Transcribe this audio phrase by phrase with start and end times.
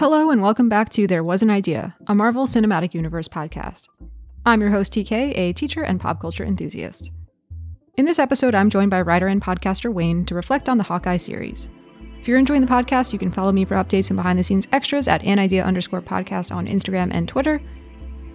[0.00, 3.90] Hello, and welcome back to There Was an Idea, a Marvel Cinematic Universe podcast.
[4.46, 7.12] I'm your host, TK, a teacher and pop culture enthusiast.
[7.98, 11.18] In this episode, I'm joined by writer and podcaster Wayne to reflect on the Hawkeye
[11.18, 11.68] series.
[12.18, 14.66] If you're enjoying the podcast, you can follow me for updates and behind the scenes
[14.72, 17.60] extras at an idea underscore podcast on Instagram and Twitter.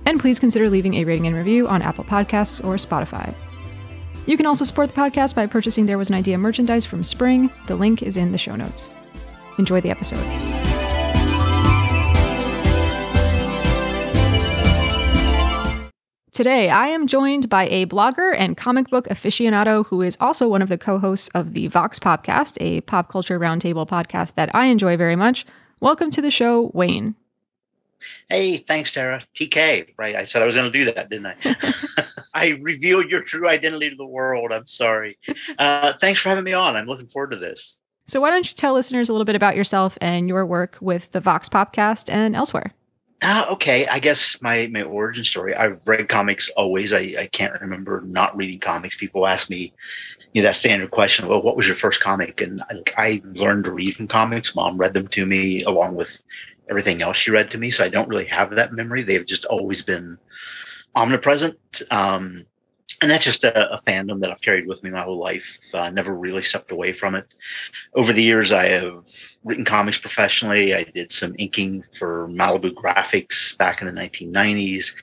[0.05, 3.33] And please consider leaving a rating and review on Apple Podcasts or Spotify.
[4.27, 7.49] You can also support the podcast by purchasing There Was an Idea merchandise from Spring.
[7.65, 8.91] The link is in the show notes.
[9.57, 10.44] Enjoy the episode.
[16.35, 20.61] Today, I am joined by a blogger and comic book aficionado who is also one
[20.61, 24.65] of the co hosts of the Vox Podcast, a pop culture roundtable podcast that I
[24.65, 25.45] enjoy very much.
[25.79, 27.15] Welcome to the show, Wayne.
[28.27, 29.23] Hey, thanks, Tara.
[29.33, 30.13] TK, right?
[30.13, 31.73] I said I was going to do that, didn't I?
[32.33, 34.51] I revealed your true identity to the world.
[34.51, 35.17] I'm sorry.
[35.57, 36.75] Uh, thanks for having me on.
[36.75, 37.79] I'm looking forward to this.
[38.07, 41.11] So, why don't you tell listeners a little bit about yourself and your work with
[41.11, 42.73] the Vox Podcast and elsewhere?
[43.21, 45.55] Uh, okay, I guess my my origin story.
[45.55, 46.93] I've read comics always.
[46.93, 48.97] I, I can't remember not reading comics.
[48.97, 49.73] People ask me,
[50.33, 51.27] you know, that standard question.
[51.27, 52.41] Well, what was your first comic?
[52.41, 54.55] And I, I learned to read from comics.
[54.55, 56.21] Mom read them to me along with
[56.69, 57.69] everything else she read to me.
[57.69, 59.03] So I don't really have that memory.
[59.03, 60.17] They've just always been
[60.95, 61.81] omnipresent.
[61.91, 62.45] Um,
[63.01, 65.59] and that's just a, a, fandom that I've carried with me my whole life.
[65.73, 67.33] Uh, never really stepped away from it.
[67.93, 69.05] Over the years, I have
[69.45, 70.75] written comics professionally.
[70.75, 74.95] I did some inking for Malibu Graphics back in the 1990s.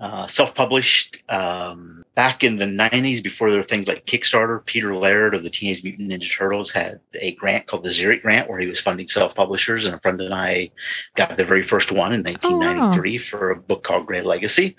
[0.00, 4.64] Uh, self-published um, back in the 90s before there were things like kickstarter.
[4.64, 8.48] Peter laird of the teenage mutant ninja turtles had a grant called the Xeric grant
[8.48, 10.70] where he was funding self-publishers and a friend and i
[11.16, 13.24] got the very first one in 1993 oh, wow.
[13.24, 14.74] for a book called great legacy.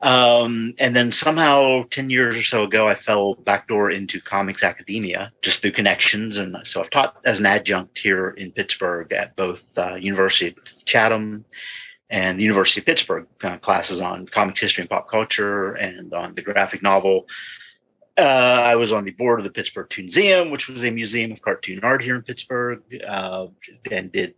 [0.00, 5.32] Um, and then somehow 10 years or so ago i fell backdoor into comics academia
[5.42, 6.38] just through connections.
[6.38, 10.84] And so i've taught as an adjunct here in pittsburgh at both uh, university of
[10.86, 11.44] chatham
[12.12, 16.34] and the University of Pittsburgh uh, classes on comics history and pop culture and on
[16.34, 17.26] the graphic novel.
[18.18, 21.40] Uh, I was on the board of the Pittsburgh Toonseum, which was a museum of
[21.40, 23.46] cartoon art here in Pittsburgh, uh,
[23.90, 24.34] and did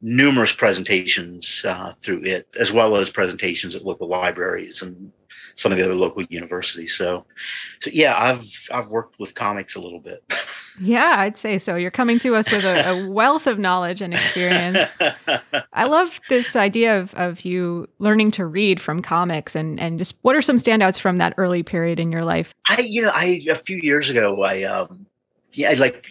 [0.00, 5.10] numerous presentations uh, through it, as well as presentations at local libraries and
[5.56, 6.94] some of the other local universities.
[6.94, 7.26] So,
[7.80, 10.22] so yeah, I've I've worked with comics a little bit.
[10.80, 11.76] Yeah, I'd say so.
[11.76, 14.94] You're coming to us with a, a wealth of knowledge and experience.
[15.72, 20.16] I love this idea of, of you learning to read from comics and, and just
[20.22, 22.54] what are some standouts from that early period in your life?
[22.68, 25.06] I, you know, I, a few years ago, I, um,
[25.52, 26.06] yeah, like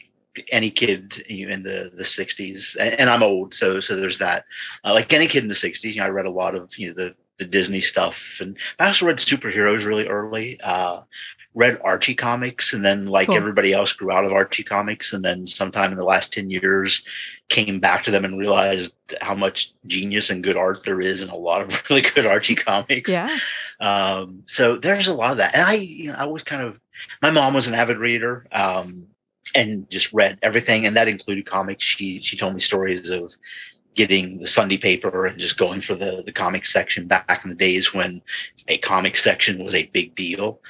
[0.52, 4.46] any kid in the the 60s and i'm old so so there's that
[4.84, 6.88] uh, like any kid in the 60s you know i read a lot of you
[6.88, 11.02] know the the disney stuff and i also read superheroes really early uh
[11.58, 13.36] read Archie comics and then like cool.
[13.36, 17.04] everybody else grew out of Archie comics and then sometime in the last 10 years
[17.50, 21.30] came back to them and realized how much genius and good art there is in
[21.30, 23.10] a lot of really good Archie comics.
[23.10, 23.36] Yeah.
[23.80, 25.56] Um, so there's a lot of that.
[25.56, 26.80] And I, you know, I was kind of,
[27.24, 28.46] my mom was an avid reader.
[28.52, 29.08] Um,
[29.56, 31.84] and just read everything and that included comics.
[31.84, 33.36] She, she told me stories of,
[33.96, 37.56] getting the Sunday paper and just going for the the comics section back in the
[37.56, 38.22] days when
[38.68, 40.62] a comic section was a big deal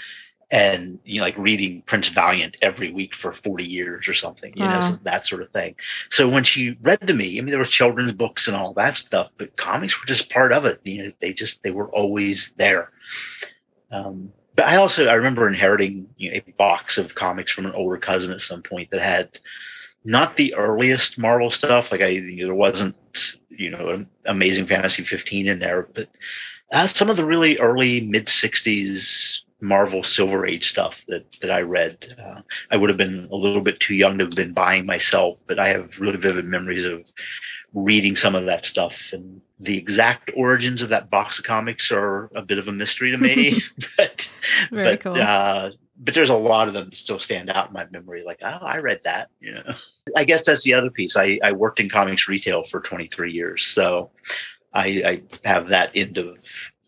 [0.49, 4.63] and you know like reading prince valiant every week for 40 years or something you
[4.63, 4.75] wow.
[4.75, 5.75] know so that sort of thing
[6.09, 8.95] so when she read to me i mean there were children's books and all that
[8.95, 12.53] stuff but comics were just part of it you know they just they were always
[12.57, 12.91] there
[13.91, 17.73] um, but i also i remember inheriting you know, a box of comics from an
[17.73, 19.39] older cousin at some point that had
[20.05, 22.95] not the earliest marvel stuff like i you know, there wasn't
[23.49, 26.07] you know amazing fantasy 15 in there but
[26.71, 31.61] uh, some of the really early mid 60s Marvel Silver Age stuff that that I
[31.61, 32.15] read.
[32.21, 32.41] Uh,
[32.71, 35.59] I would have been a little bit too young to have been buying myself, but
[35.59, 37.11] I have really vivid memories of
[37.73, 39.11] reading some of that stuff.
[39.13, 43.11] And the exact origins of that box of comics are a bit of a mystery
[43.11, 43.59] to me.
[43.97, 44.29] but
[44.71, 45.21] Very but cool.
[45.21, 48.23] uh, but there's a lot of them that still stand out in my memory.
[48.23, 49.29] Like, oh, I read that.
[49.39, 49.73] You know,
[50.15, 51.17] I guess that's the other piece.
[51.17, 54.11] I I worked in comics retail for 23 years, so
[54.73, 54.85] I,
[55.43, 56.37] I have that end of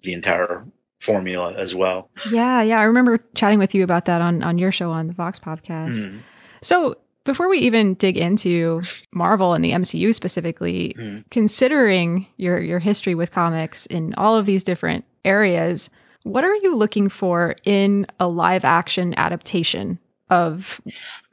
[0.03, 0.65] the entire
[0.99, 2.09] formula as well.
[2.31, 2.79] Yeah, yeah.
[2.79, 6.05] I remember chatting with you about that on on your show on the Vox podcast.
[6.05, 6.19] Mm.
[6.61, 8.81] So before we even dig into
[9.11, 11.23] Marvel and the MCU specifically, mm.
[11.31, 15.89] considering your your history with comics in all of these different areas,
[16.23, 19.99] what are you looking for in a live action adaptation
[20.29, 20.81] of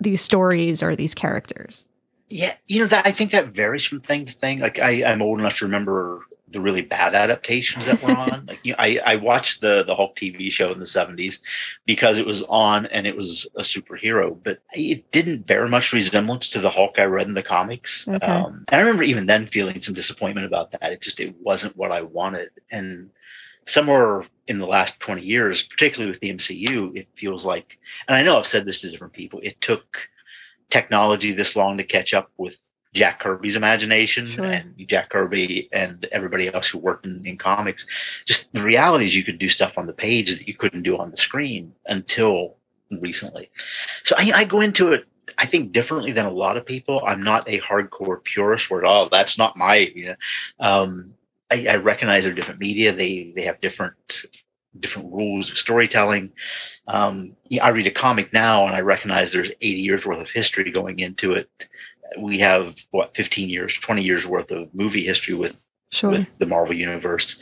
[0.01, 1.87] these stories or these characters?
[2.29, 4.59] Yeah, you know that I think that varies from thing to thing.
[4.59, 8.47] Like I, I'm old enough to remember the really bad adaptations that were on.
[8.49, 11.41] like you know, I, I watched the the Hulk TV show in the seventies
[11.85, 16.49] because it was on and it was a superhero, but it didn't bear much resemblance
[16.51, 18.07] to the Hulk I read in the comics.
[18.07, 18.27] Okay.
[18.27, 20.93] Um, and I remember even then feeling some disappointment about that.
[20.93, 22.51] It just it wasn't what I wanted.
[22.71, 23.11] And
[23.67, 27.79] somewhere in the last 20 years, particularly with the MCU, it feels like,
[28.09, 30.09] and I know I've said this to different people, it took
[30.71, 32.59] technology this long to catch up with
[32.97, 34.47] Jack Kirby's imagination Sure.
[34.47, 37.87] and Jack Kirby and everybody else who worked in, in comics.
[38.25, 40.97] Just the reality is you could do stuff on the page that you couldn't do
[40.97, 42.57] on the screen until
[42.91, 43.51] recently.
[44.05, 45.05] So I, I go into it,
[45.37, 47.03] I think differently than a lot of people.
[47.07, 50.17] I'm not a hardcore purist where, oh, that's not my, you know,
[50.61, 51.15] um,
[51.51, 52.95] I, I recognize they're different media.
[52.95, 54.25] They, they have different,
[54.81, 56.33] different rules of storytelling.
[56.89, 60.31] Um, yeah, I read a comic now and I recognize there's 80 years worth of
[60.31, 61.69] history going into it.
[62.19, 65.63] We have what 15 years, 20 years worth of movie history with
[65.93, 66.11] Sure.
[66.11, 67.41] with the Marvel universe.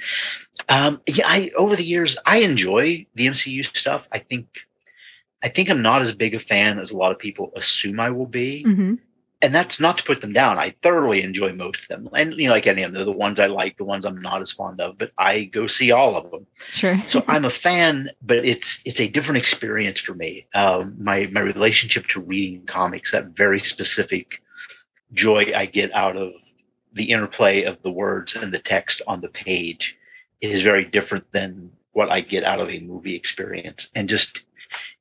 [0.69, 4.07] Um, yeah, I over the years I enjoy the MCU stuff.
[4.13, 4.47] I think
[5.43, 8.11] I think I'm not as big a fan as a lot of people assume I
[8.11, 8.95] will be, hmm
[9.45, 10.59] and that's not to put them down.
[10.59, 13.13] I thoroughly enjoy most of them, and you know, like any of them, they're the
[13.13, 16.17] ones I like, the ones I'm not as fond of, but I go see all
[16.17, 16.47] of them.
[16.71, 17.03] Sure.
[17.07, 20.47] So I'm a fan, but it's it's a different experience for me.
[20.55, 24.41] Um, my my relationship to reading comics, that very specific
[25.15, 26.33] joy I get out of
[26.93, 29.99] the interplay of the words and the text on the page,
[30.41, 33.89] is very different than what I get out of a movie experience.
[33.95, 34.45] And just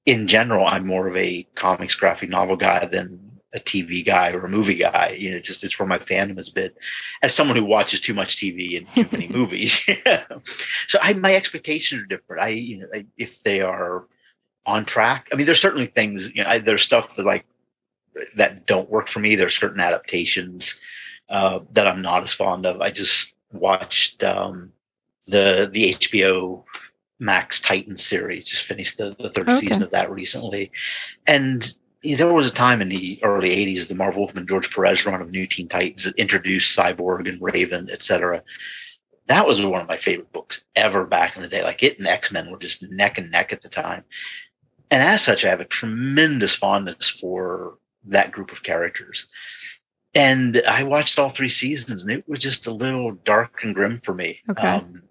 [0.05, 4.45] in general, I'm more of a comics graphic novel guy than a TV guy or
[4.45, 5.15] a movie guy.
[5.19, 6.71] You know, just it's where my fandom has been.
[7.21, 9.79] As someone who watches too much TV and too many movies,
[10.87, 12.43] so I my expectations are different.
[12.43, 14.05] I you know I, if they are
[14.65, 15.27] on track.
[15.31, 16.33] I mean, there's certainly things.
[16.33, 17.45] You know, I, there's stuff that like
[18.35, 19.35] that don't work for me.
[19.35, 20.79] There's certain adaptations
[21.29, 22.81] uh, that I'm not as fond of.
[22.81, 24.71] I just watched um,
[25.27, 26.63] the the HBO
[27.19, 28.45] Max Titan series.
[28.45, 29.57] Just finished the, the third Okay.
[29.57, 30.71] season of that recently,
[31.27, 31.73] and
[32.03, 35.31] there was a time in the early '80s, the Marv Wolfman George Perez run of
[35.31, 38.43] New Teen Titans that introduced Cyborg and Raven, etc.
[39.27, 41.63] That was one of my favorite books ever back in the day.
[41.63, 44.03] Like it and X Men were just neck and neck at the time,
[44.91, 49.27] and as such, I have a tremendous fondness for that group of characters.
[50.15, 53.99] And I watched all three seasons, and it was just a little dark and grim
[53.99, 54.41] for me.
[54.49, 54.67] Okay.
[54.67, 55.03] Um,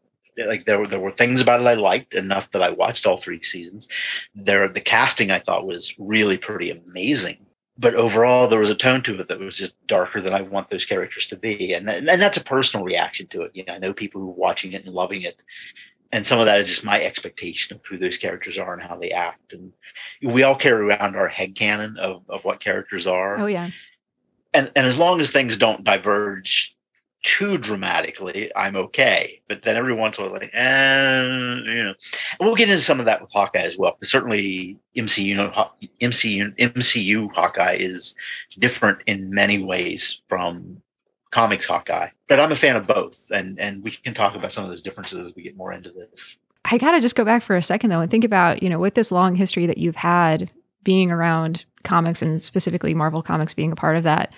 [0.46, 3.16] like there were there were things about it I liked enough that I watched all
[3.16, 3.88] three seasons.
[4.34, 7.44] There, the casting I thought was really pretty amazing,
[7.76, 10.70] but overall there was a tone to it that was just darker than I want
[10.70, 13.52] those characters to be, and and that's a personal reaction to it.
[13.54, 15.42] You know, I know people who are watching it and loving it,
[16.12, 18.96] and some of that is just my expectation of who those characters are and how
[18.96, 19.54] they act.
[19.54, 19.72] And
[20.22, 23.70] we all carry around our head canon of of what characters are Oh yeah.
[24.52, 26.76] and and as long as things don't diverge
[27.22, 29.40] too dramatically, I'm okay.
[29.48, 32.82] But then every once in a while, like, eh, you know, and we'll get into
[32.82, 33.96] some of that with Hawkeye as well.
[33.98, 35.68] But certainly, MCU, you know,
[36.00, 38.16] MCU, MCU Hawkeye is
[38.58, 40.82] different in many ways from
[41.32, 42.10] comics Hawkeye.
[42.28, 44.82] But I'm a fan of both, and and we can talk about some of those
[44.82, 46.38] differences as we get more into this.
[46.64, 48.94] I gotta just go back for a second though and think about, you know, with
[48.94, 50.52] this long history that you've had
[50.84, 54.32] being around comics and specifically Marvel Comics being a part of that.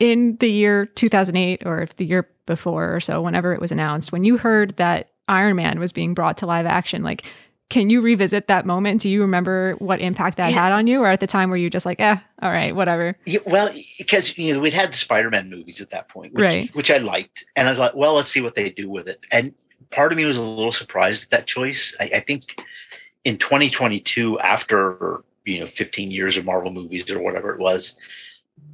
[0.00, 4.24] In the year 2008 or the year before or so, whenever it was announced, when
[4.24, 7.24] you heard that Iron Man was being brought to live action, like,
[7.70, 9.00] can you revisit that moment?
[9.00, 10.62] Do you remember what impact that Yeah.
[10.64, 11.00] had on you?
[11.02, 13.16] Or at the time were you just like, eh, all right, whatever?
[13.24, 16.70] Yeah, well, because you know we'd had the Spider-Man movies at that point, which, Right.
[16.74, 19.24] which I liked, and I was like, well, let's see what they do with it.
[19.32, 19.54] And
[19.90, 21.96] part of me was a little surprised at that choice.
[21.98, 22.60] I, I think
[23.24, 27.96] in 2022, after you know 15 years of Marvel movies or whatever it was,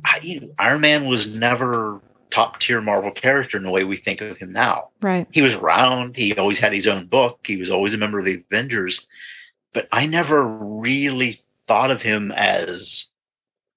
[0.04, 3.96] I, you know, Iron Man was never top tier Marvel character in the way we
[3.96, 5.26] think of him now Right.
[5.32, 6.16] he was around.
[6.16, 7.40] He always had his own book.
[7.46, 9.06] He was always a member of the Avengers,
[9.72, 13.06] but I never really thought of him as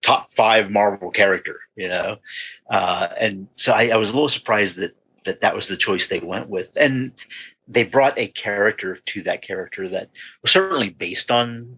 [0.01, 2.17] top five Marvel character, you know.
[2.69, 4.95] Uh, and so I, I was a little surprised that
[5.25, 7.13] that that was the choice they went with, and
[7.67, 10.09] they brought a character to that character that
[10.41, 11.77] was certainly based on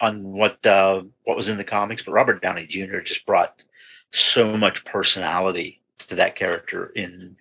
[0.00, 3.00] on what uh, what was in the comics, but Robert Downey Jr.
[3.00, 3.62] just brought
[4.12, 7.36] so much personality to that character in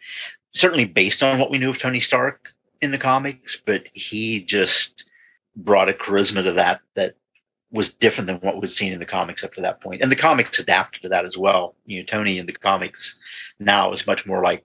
[0.54, 5.06] certainly based on what we knew of Tony Stark in the comics, but he just
[5.56, 7.16] brought a charisma to that that
[7.72, 10.02] was different than what we'd seen in the comics up to that point.
[10.02, 11.76] And the comics adapted to that as well.
[11.86, 13.20] You know, Tony in the comics
[13.60, 14.64] now is much more like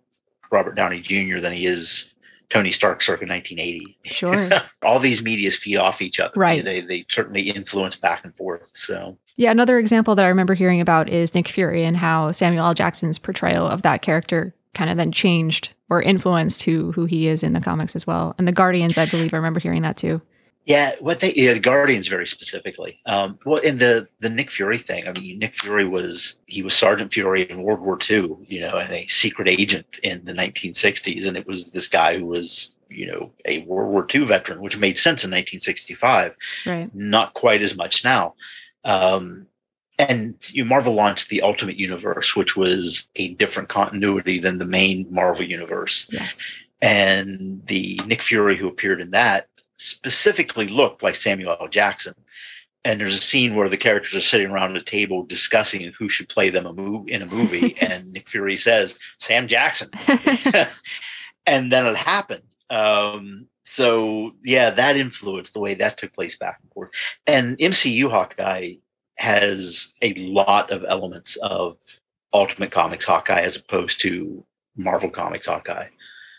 [0.51, 1.41] Robert Downey Jr.
[1.41, 2.12] than he is
[2.52, 3.97] Tony Stark circa 1980.
[4.04, 4.50] Sure.
[4.82, 6.35] All these medias feed off each other.
[6.37, 6.62] Right.
[6.62, 8.71] They they certainly influence back and forth.
[8.75, 12.66] So Yeah, another example that I remember hearing about is Nick Fury and how Samuel
[12.66, 12.75] L.
[12.75, 17.42] Jackson's portrayal of that character kind of then changed or influenced who who he is
[17.42, 18.35] in the comics as well.
[18.37, 20.21] And the Guardians, I believe, I remember hearing that too.
[20.64, 23.00] Yeah, what they yeah, the Guardians very specifically.
[23.07, 26.75] Um, well, in the the Nick Fury thing, I mean, Nick Fury was he was
[26.75, 31.26] Sergeant Fury in World War II, you know, and a secret agent in the 1960s,
[31.26, 34.78] and it was this guy who was you know a World War II veteran, which
[34.78, 36.37] made sense in 1965.
[36.64, 36.95] Right.
[36.95, 38.35] Not quite as much now.
[38.85, 39.49] Um,
[39.99, 45.07] and you Marvel launched the Ultimate Universe, which was a different continuity than the main
[45.11, 46.07] Marvel universe.
[46.11, 46.50] Yes.
[46.81, 49.49] And the Nick Fury who appeared in that
[49.83, 51.69] specifically looked like Samuel L.
[51.69, 52.15] Jackson.
[52.85, 56.29] And there's a scene where the characters are sitting around a table discussing who should
[56.29, 59.89] play them a move in a movie, and Nick Fury says Sam Jackson,
[61.47, 62.43] and then it happened.
[62.71, 66.91] Um, so yeah, that influenced the way that took place back and forth.
[67.27, 68.75] And MCU Hawkeye
[69.17, 71.77] has a lot of elements of
[72.33, 74.45] Ultimate Comics Hawkeye as opposed to
[74.77, 75.89] Marvel Comics Hawkeye.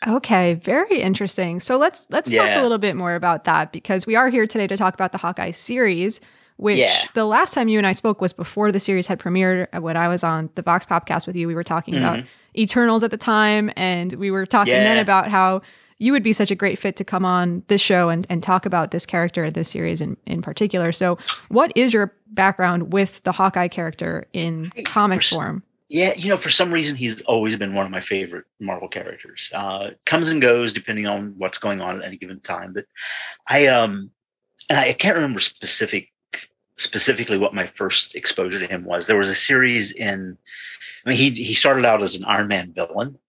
[0.07, 1.59] Okay, very interesting.
[1.59, 4.67] So let's let's talk a little bit more about that because we are here today
[4.67, 6.19] to talk about the Hawkeye series,
[6.57, 7.03] which yeah.
[7.13, 9.67] the last time you and I spoke was before the series had premiered.
[9.73, 12.03] Uh, when I was on the Vox podcast with you, we were talking mm-hmm.
[12.03, 12.25] about
[12.57, 14.83] Eternals at the time, and we were talking yeah.
[14.83, 15.61] then about how
[15.99, 18.65] you would be such a great fit to come on this show and, and talk
[18.65, 20.91] about this character, this series in, in particular.
[20.91, 21.17] So,
[21.47, 25.63] what is your background with the Hawkeye character in comics form?
[25.89, 29.51] Yeah, you know, for some reason, he's always been one of my favorite Marvel characters.
[29.53, 32.73] Uh, comes and goes depending on what's going on at any given time.
[32.73, 32.85] But
[33.47, 34.09] I, um,
[34.69, 36.09] and I can't remember specific,
[36.77, 39.05] specifically what my first exposure to him was.
[39.05, 40.37] There was a series in,
[41.05, 43.19] I mean, he he started out as an Iron Man villain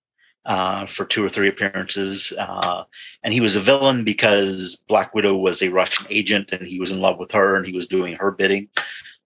[0.47, 2.85] uh, for two or three appearances, uh,
[3.25, 6.93] and he was a villain because Black Widow was a Russian agent, and he was
[6.93, 8.69] in love with her, and he was doing her bidding.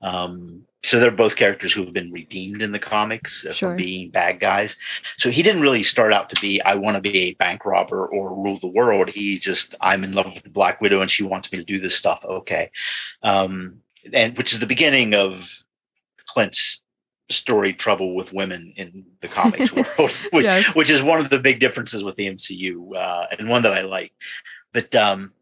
[0.00, 3.70] Um, so they're both characters who have been redeemed in the comics uh, sure.
[3.70, 4.76] from being bad guys.
[5.16, 8.06] So he didn't really start out to be I want to be a bank robber
[8.06, 9.08] or rule the world.
[9.08, 11.80] He just I'm in love with the Black Widow and she wants me to do
[11.80, 12.24] this stuff.
[12.24, 12.70] Okay,
[13.22, 13.80] um,
[14.12, 15.64] and which is the beginning of
[16.26, 16.80] Clint's
[17.30, 20.74] story trouble with women in the comics world, which, yes.
[20.74, 23.82] which is one of the big differences with the MCU uh, and one that I
[23.82, 24.12] like.
[24.72, 25.32] But um,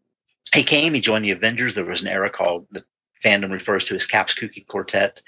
[0.53, 1.75] he came, he joined the Avengers.
[1.75, 2.83] There was an era called the
[3.23, 5.21] fandom refers to as Cap's Kooky Quartet.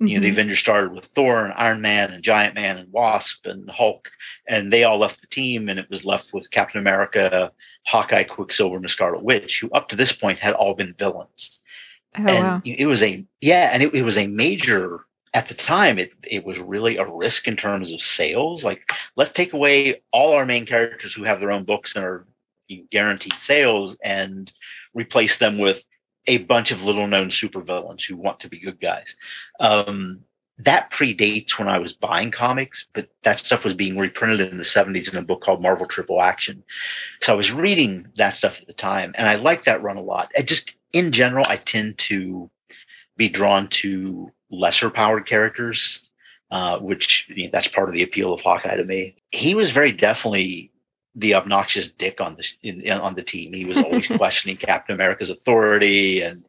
[0.00, 0.06] Mm-hmm.
[0.06, 0.34] You know, the mm-hmm.
[0.34, 4.10] Avengers started with Thor and Iron Man and Giant Man and Wasp and Hulk,
[4.48, 7.52] and they all left the team, and it was left with Captain America,
[7.86, 11.58] Hawkeye, Quicksilver, and the Scarlet Witch, who up to this point had all been villains.
[12.18, 12.62] Oh, and wow.
[12.64, 15.98] it was a yeah, and it, it was a major at the time.
[15.98, 18.64] It it was really a risk in terms of sales.
[18.64, 22.26] Like, let's take away all our main characters who have their own books and are
[22.90, 24.52] guaranteed sales, and
[24.94, 25.84] replace them with
[26.26, 29.16] a bunch of little known supervillains who want to be good guys.
[29.60, 30.20] Um,
[30.58, 34.64] that predates when I was buying comics, but that stuff was being reprinted in the
[34.64, 36.64] 70s in a book called Marvel Triple Action.
[37.20, 40.02] So I was reading that stuff at the time, and I like that run a
[40.02, 40.32] lot.
[40.36, 42.50] I just, in general, I tend to
[43.18, 46.08] be drawn to lesser powered characters,
[46.50, 49.16] uh, which you know, that's part of the appeal of Hawkeye to me.
[49.32, 50.70] He was very definitely
[51.16, 53.52] the obnoxious dick on the in, on the team.
[53.52, 56.44] He was always questioning Captain America's authority and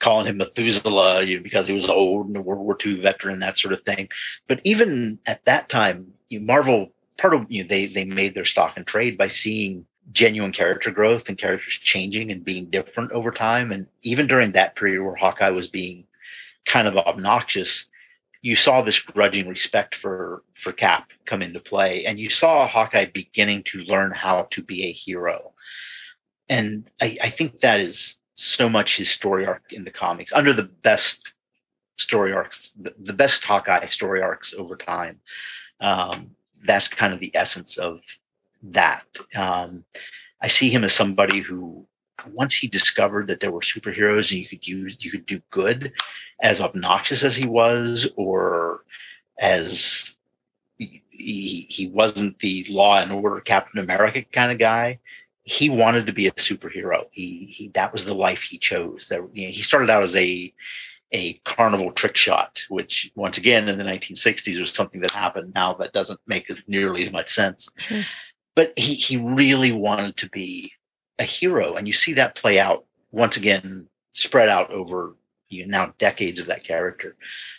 [0.00, 3.72] calling him Methuselah because he was old and a World War II veteran, that sort
[3.72, 4.08] of thing.
[4.46, 8.44] But even at that time, you Marvel part of you know, they they made their
[8.44, 13.30] stock and trade by seeing genuine character growth and characters changing and being different over
[13.30, 13.70] time.
[13.72, 16.04] And even during that period where Hawkeye was being
[16.64, 17.86] kind of obnoxious,
[18.42, 23.06] you saw this grudging respect for for Cap come into play, and you saw Hawkeye
[23.06, 25.52] beginning to learn how to be a hero.
[26.48, 30.52] And I, I think that is so much his story arc in the comics, under
[30.52, 31.34] the best
[31.96, 35.20] story arcs, the, the best Hawkeye story arcs over time.
[35.80, 36.30] Um,
[36.64, 38.00] that's kind of the essence of
[38.62, 39.04] that.
[39.34, 39.84] Um,
[40.40, 41.87] I see him as somebody who
[42.32, 45.92] once he discovered that there were superheroes and you could use you could do good
[46.42, 48.84] as obnoxious as he was or
[49.40, 50.16] as
[50.76, 54.98] he, he wasn't the law and order captain america kind of guy
[55.48, 57.06] he wanted to be a superhero.
[57.10, 59.08] He, he that was the life he chose.
[59.08, 60.52] That you know, he started out as a
[61.12, 65.52] a carnival trick shot which once again in the 1960s was something that happened.
[65.54, 67.70] Now that doesn't make nearly as much sense.
[67.78, 68.04] Sure.
[68.54, 70.72] but he he really wanted to be
[71.18, 75.16] a hero, and you see that play out once again, spread out over
[75.48, 77.16] you know, now decades of that character.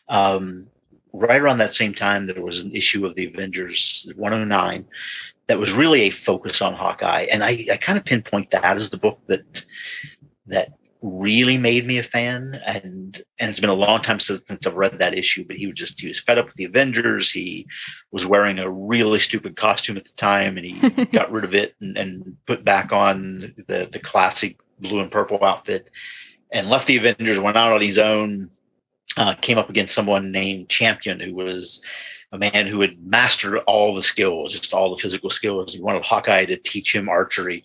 [0.07, 0.67] Um,
[1.13, 4.85] right around that same time, there was an issue of the Avengers 109
[5.47, 8.89] that was really a focus on Hawkeye, and I, I kind of pinpoint that as
[8.89, 9.65] the book that
[10.45, 14.67] that really made me a fan and and it's been a long time since, since
[14.67, 17.31] I've read that issue but he was just he was fed up with the Avengers.
[17.31, 17.67] He
[18.11, 21.75] was wearing a really stupid costume at the time and he got rid of it
[21.79, 25.89] and, and put back on the the classic blue and purple outfit
[26.51, 28.49] and left the Avengers went out on his own
[29.15, 31.81] uh, came up against someone named Champion who was
[32.31, 35.73] a man who had mastered all the skills just all the physical skills.
[35.73, 37.63] He wanted Hawkeye to teach him archery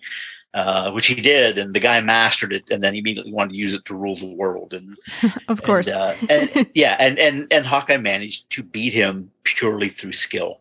[0.55, 3.59] uh, which he did, and the guy mastered it, and then he immediately wanted to
[3.59, 4.73] use it to rule the world.
[4.73, 4.97] And
[5.49, 9.89] of course, and, uh, and, yeah, and and and Hawkeye managed to beat him purely
[9.89, 10.61] through skill.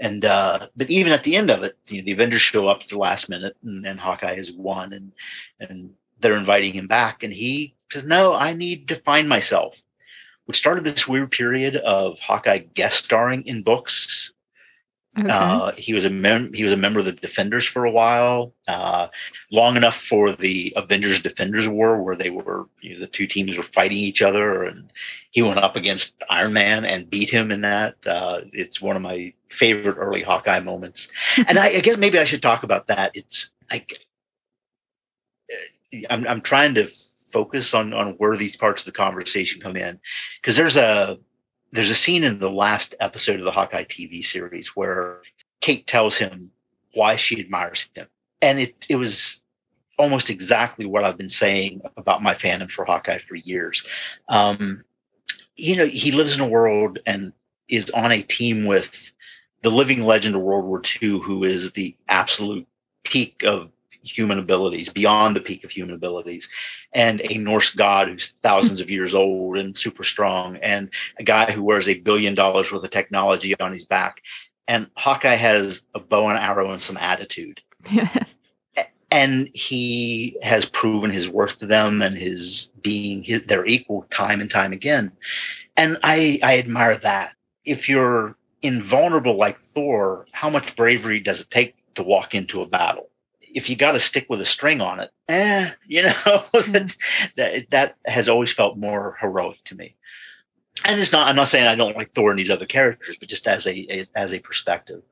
[0.00, 2.82] And uh, but even at the end of it, you know, the Avengers show up
[2.82, 5.12] at the last minute, and, and Hawkeye has won, and
[5.58, 9.82] and they're inviting him back, and he says, "No, I need to find myself."
[10.46, 14.33] Which started this weird period of Hawkeye guest starring in books
[15.16, 15.28] Okay.
[15.28, 18.52] Uh, he was a mem- he was a member of the Defenders for a while,
[18.66, 19.06] uh,
[19.52, 23.56] long enough for the Avengers Defenders War, where they were you know, the two teams
[23.56, 24.92] were fighting each other, and
[25.30, 27.94] he went up against Iron Man and beat him in that.
[28.04, 31.06] Uh, it's one of my favorite early Hawkeye moments,
[31.46, 33.12] and I, I, guess maybe I should talk about that.
[33.14, 34.04] It's like
[36.10, 36.88] I'm I'm trying to
[37.30, 40.00] focus on on where these parts of the conversation come in
[40.40, 41.18] because there's a
[41.74, 45.22] there's a scene in the last episode of the Hawkeye TV series where
[45.60, 46.52] Kate tells him
[46.94, 48.06] why she admires him.
[48.40, 49.42] And it, it was
[49.98, 53.84] almost exactly what I've been saying about my fandom for Hawkeye for years.
[54.28, 54.84] Um,
[55.56, 57.32] you know, he lives in a world and
[57.68, 59.10] is on a team with
[59.62, 62.68] the living legend of World War II, who is the absolute
[63.02, 63.70] peak of
[64.04, 66.48] human abilities, beyond the peak of human abilities,
[66.92, 71.50] and a Norse god who's thousands of years old and super strong, and a guy
[71.50, 74.22] who wears a billion dollars worth of technology on his back.
[74.66, 77.60] And Hawkeye has a bow and arrow and some attitude.
[79.10, 84.40] and he has proven his worth to them and his being his, their equal time
[84.40, 85.12] and time again.
[85.76, 87.30] And I, I admire that.
[87.64, 92.66] If you're invulnerable like Thor, how much bravery does it take to walk into a
[92.66, 93.08] battle?
[93.54, 96.12] If you got to stick with a string on it, eh, you know,
[96.52, 96.96] that,
[97.36, 99.96] that, that has always felt more heroic to me.
[100.84, 103.28] And it's not, I'm not saying I don't like Thor and these other characters, but
[103.28, 105.02] just as a, a as a perspective.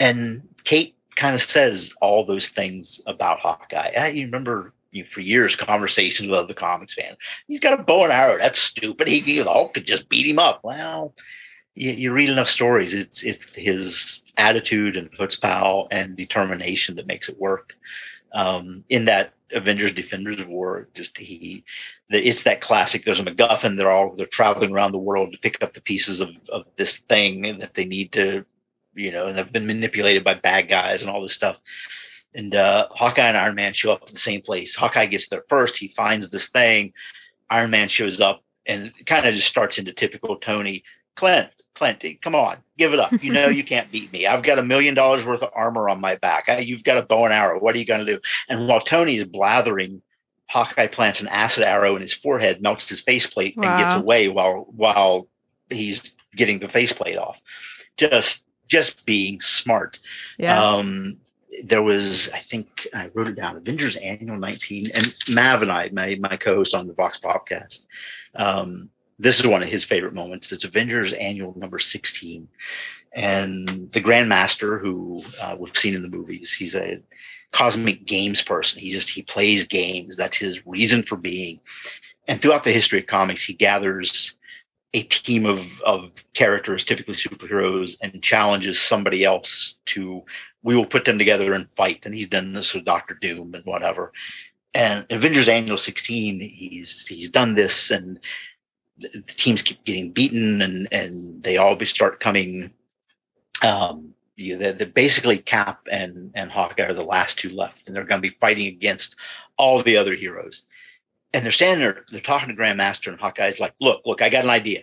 [0.00, 3.92] And Kate kind of says all those things about Hawkeye.
[3.96, 7.18] I remember you know, for years conversations with other comics fans.
[7.46, 8.38] He's got a bow and arrow.
[8.38, 9.08] That's stupid.
[9.08, 10.60] He, he the Hulk could just beat him up.
[10.64, 11.14] Well,
[11.74, 12.94] you, you read enough stories.
[12.94, 17.76] It's it's his attitude and chutzpah and determination that makes it work.
[18.32, 21.64] Um, in that Avengers Defenders War, just he,
[22.10, 23.04] the, it's that classic.
[23.04, 23.76] There's a MacGuffin.
[23.76, 26.98] They're all they're traveling around the world to pick up the pieces of of this
[26.98, 28.44] thing that they need to,
[28.94, 31.56] you know, and they've been manipulated by bad guys and all this stuff.
[32.36, 34.74] And uh, Hawkeye and Iron Man show up at the same place.
[34.74, 35.76] Hawkeye gets there first.
[35.76, 36.92] He finds this thing.
[37.48, 40.82] Iron Man shows up and kind of just starts into typical Tony
[41.16, 43.22] Clint, Clinty, come on, give it up.
[43.22, 44.26] You know you can't beat me.
[44.26, 46.48] I've got a million dollars worth of armor on my back.
[46.48, 47.60] I, you've got a bow and arrow.
[47.60, 48.20] What are you going to do?
[48.48, 50.02] And while Tony's blathering,
[50.48, 53.70] Hawkeye plants an acid arrow in his forehead, melts his faceplate, wow.
[53.70, 55.28] and gets away while while
[55.70, 57.40] he's getting the faceplate off.
[57.96, 60.00] Just just being smart.
[60.38, 60.62] Yeah.
[60.62, 61.18] Um,
[61.62, 65.88] there was, I think I wrote it down, Avengers Annual 19, and Mav and I,
[65.92, 67.86] my my co-host on the Vox podcast,
[68.34, 70.50] um, this is one of his favorite moments.
[70.52, 72.48] It's Avengers Annual number 16.
[73.14, 77.00] And the Grandmaster, who uh, we've seen in the movies, he's a
[77.52, 78.80] cosmic games person.
[78.80, 80.16] He just he plays games.
[80.16, 81.60] That's his reason for being.
[82.26, 84.36] And throughout the history of comics, he gathers
[84.92, 90.24] a team of of characters, typically superheroes, and challenges somebody else to.
[90.64, 92.04] We will put them together and fight.
[92.04, 94.12] And he's done this with Doctor Doom and whatever.
[94.72, 98.18] And Avengers Annual 16, he's he's done this and
[98.98, 102.72] the teams keep getting beaten and and they all start coming
[103.62, 107.94] um you know, the, basically cap and and hawkeye are the last two left and
[107.94, 109.16] they're going to be fighting against
[109.56, 110.64] all the other heroes.
[111.32, 114.44] And they're standing there they're talking to grandmaster and hawkeye's like look look i got
[114.44, 114.82] an idea.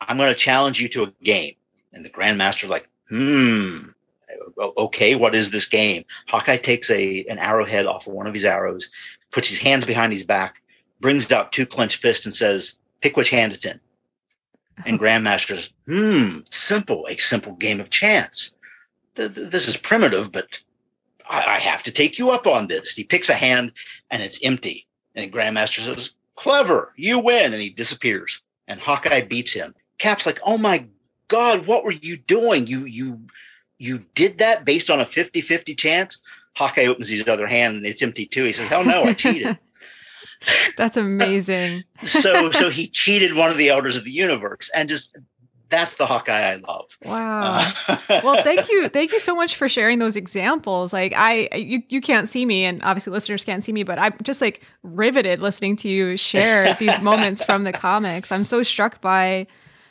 [0.00, 1.54] I'm going to challenge you to a game.
[1.92, 3.88] And the grandmaster's like hmm
[4.58, 6.04] okay what is this game?
[6.28, 8.90] Hawkeye takes a an arrowhead off of one of his arrows
[9.30, 10.62] puts his hands behind his back
[11.00, 13.80] brings out two clenched fists and says pick which hand it's in.
[14.86, 18.54] And Grandmaster's, hmm, simple, a simple game of chance.
[19.14, 20.60] This is primitive, but
[21.28, 22.94] I have to take you up on this.
[22.94, 23.72] He picks a hand
[24.10, 24.86] and it's empty.
[25.14, 27.52] And Grandmaster says, clever, you win.
[27.52, 28.40] And he disappears.
[28.66, 29.74] And Hawkeye beats him.
[29.98, 30.86] Cap's like, oh my
[31.28, 32.66] God, what were you doing?
[32.66, 33.20] You, you,
[33.78, 36.18] you did that based on a 50 50 chance?
[36.56, 38.44] Hawkeye opens his other hand and it's empty too.
[38.44, 39.58] He says, hell no, I cheated.
[40.76, 41.84] That's amazing.
[42.04, 45.16] so so he cheated one of the elders of the universe and just
[45.72, 46.84] that's the Hawkeye I love.
[47.02, 47.72] Wow.
[47.88, 48.90] Uh, well, thank you.
[48.90, 50.92] Thank you so much for sharing those examples.
[50.92, 54.14] Like I you you can't see me and obviously listeners can't see me, but I'm
[54.22, 58.30] just like riveted listening to you share these moments from the comics.
[58.30, 59.46] I'm so struck by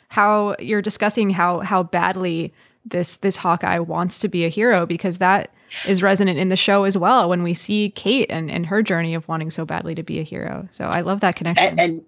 [0.08, 5.18] how you're discussing how how badly this this Hawkeye wants to be a hero because
[5.18, 5.52] that
[5.86, 9.14] is resonant in the show as well when we see Kate and, and her journey
[9.14, 10.66] of wanting so badly to be a hero.
[10.70, 11.78] So I love that connection.
[11.78, 12.04] And,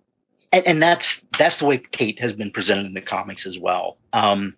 [0.53, 3.99] and and, that's that's the way Kate has been presented in the comics as well.
[4.13, 4.55] Um,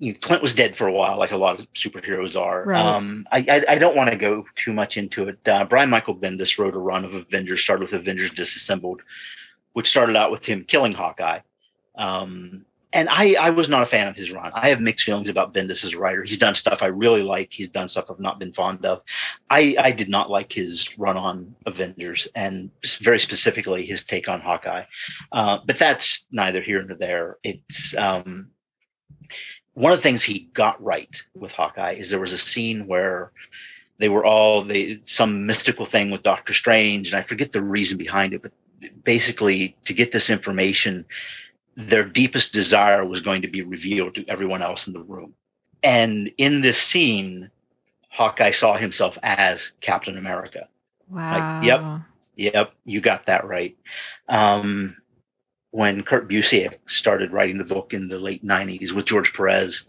[0.00, 2.64] you know, Clint was dead for a while, like a lot of superheroes are.
[2.64, 2.84] Right.
[2.84, 5.46] Um, I, I, I, don't want to go too much into it.
[5.46, 9.02] Uh, Brian Michael Bendis wrote a run of Avengers, started with Avengers Disassembled,
[9.74, 11.40] which started out with him killing Hawkeye.
[11.96, 14.50] Um, and I, I was not a fan of his run.
[14.54, 16.24] I have mixed feelings about Bendis as a writer.
[16.24, 17.52] He's done stuff I really like.
[17.52, 19.02] He's done stuff I've not been fond of.
[19.48, 24.40] I, I did not like his run on Avengers and very specifically his take on
[24.40, 24.84] Hawkeye.
[25.30, 27.36] Uh, but that's neither here nor there.
[27.44, 28.48] It's um,
[29.74, 33.30] one of the things he got right with Hawkeye is there was a scene where
[33.98, 37.98] they were all they some mystical thing with Doctor Strange, and I forget the reason
[37.98, 38.52] behind it, but
[39.04, 41.04] basically to get this information
[41.76, 45.34] their deepest desire was going to be revealed to everyone else in the room.
[45.82, 47.50] And in this scene,
[48.10, 50.68] Hawkeye saw himself as Captain America.
[51.08, 51.60] Wow.
[51.60, 52.00] Like, yep.
[52.36, 52.72] Yep.
[52.84, 53.76] You got that right.
[54.28, 54.96] Um,
[55.70, 59.86] when Kurt Busiek started writing the book in the late 90s with George Perez,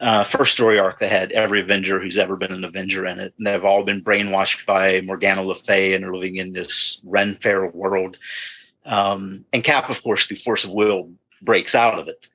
[0.00, 3.34] uh, first story arc they had every Avenger who's ever been an Avenger in it.
[3.36, 7.34] And they've all been brainwashed by Morgana Le Fay and are living in this Ren
[7.34, 8.16] Fair world
[8.88, 11.10] um, and Cap, of course, through force of will,
[11.42, 12.28] breaks out of it.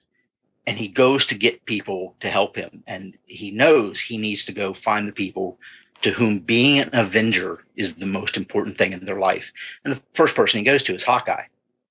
[0.65, 2.83] And he goes to get people to help him.
[2.87, 5.59] And he knows he needs to go find the people
[6.03, 9.51] to whom being an Avenger is the most important thing in their life.
[9.83, 11.45] And the first person he goes to is Hawkeye.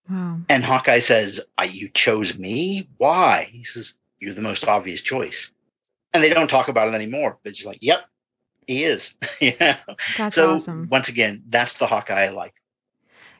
[0.09, 0.39] Wow.
[0.49, 2.89] And Hawkeye says, You chose me?
[2.99, 3.49] Why?
[3.51, 5.51] He says, You're the most obvious choice.
[6.15, 7.39] And they don't talk about it anymore.
[7.43, 8.05] But just like, Yep,
[8.67, 9.15] he is.
[9.41, 9.79] yeah.
[10.17, 10.89] That's so, awesome.
[10.91, 12.55] Once again, that's the Hawkeye I like.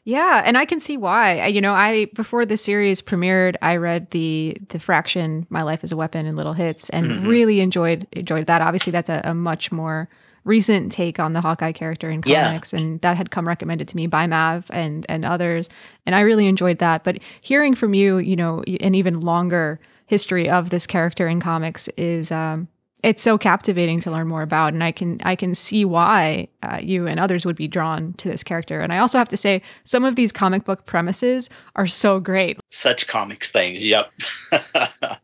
[0.05, 1.45] Yeah, and I can see why.
[1.47, 5.91] You know, I before the series premiered, I read the the Fraction "My Life as
[5.91, 7.27] a Weapon" and Little Hits, and mm-hmm.
[7.27, 8.61] really enjoyed enjoyed that.
[8.61, 10.09] Obviously, that's a, a, much more
[10.43, 12.79] recent take on the Hawkeye character in comics, yeah.
[12.79, 15.69] and that had come recommended to me by Mav and and others,
[16.05, 17.05] and I really enjoyed that.
[17.05, 21.87] But hearing from you, you know, an even longer history of this character in comics
[21.95, 22.67] is um,
[23.03, 26.79] it's so captivating to learn more about and i can i can see why uh,
[26.81, 28.81] you and others would be drawn to this character.
[28.81, 32.59] And i also have to say some of these comic book premises are so great.
[32.69, 34.11] Such comics things yep.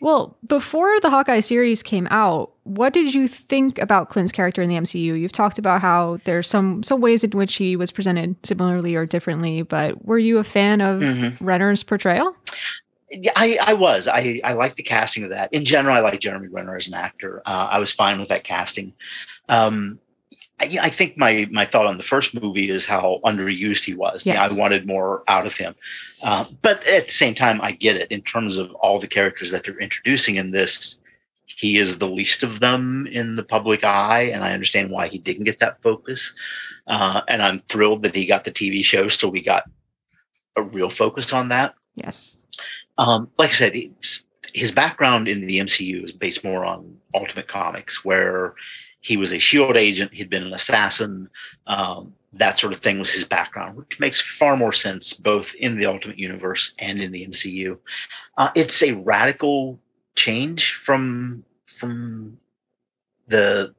[0.00, 4.68] Well before the hawkeye series came out what did you think about clint's character in
[4.68, 8.36] the mcu you've talked about how there's some some ways in which he was presented
[8.46, 11.44] similarly or differently but were you a fan of mm-hmm.
[11.44, 12.36] renner's portrayal
[13.10, 14.08] yeah, I, I was.
[14.08, 15.52] I, I like the casting of that.
[15.52, 17.42] In general, I like Jeremy Renner as an actor.
[17.46, 18.92] Uh, I was fine with that casting.
[19.48, 19.98] Um,
[20.60, 24.26] I, I, think my my thought on the first movie is how underused he was.
[24.26, 24.34] Yes.
[24.34, 25.74] Yeah, I wanted more out of him.
[26.22, 29.50] Uh, but at the same time, I get it in terms of all the characters
[29.52, 31.00] that they're introducing in this.
[31.46, 35.18] He is the least of them in the public eye, and I understand why he
[35.18, 36.34] didn't get that focus.
[36.86, 39.64] Uh, and I'm thrilled that he got the TV show, so we got
[40.56, 41.74] a real focus on that.
[41.94, 42.37] Yes.
[42.98, 43.72] Um, like I said,
[44.52, 48.54] his background in the MCU is based more on Ultimate Comics, where
[49.00, 51.28] he was a Shield agent, he'd been an assassin,
[51.66, 55.78] um, that sort of thing was his background, which makes far more sense both in
[55.78, 57.78] the Ultimate Universe and in the MCU.
[58.36, 59.80] Uh, it's a radical
[60.14, 62.38] change from from
[63.28, 63.74] the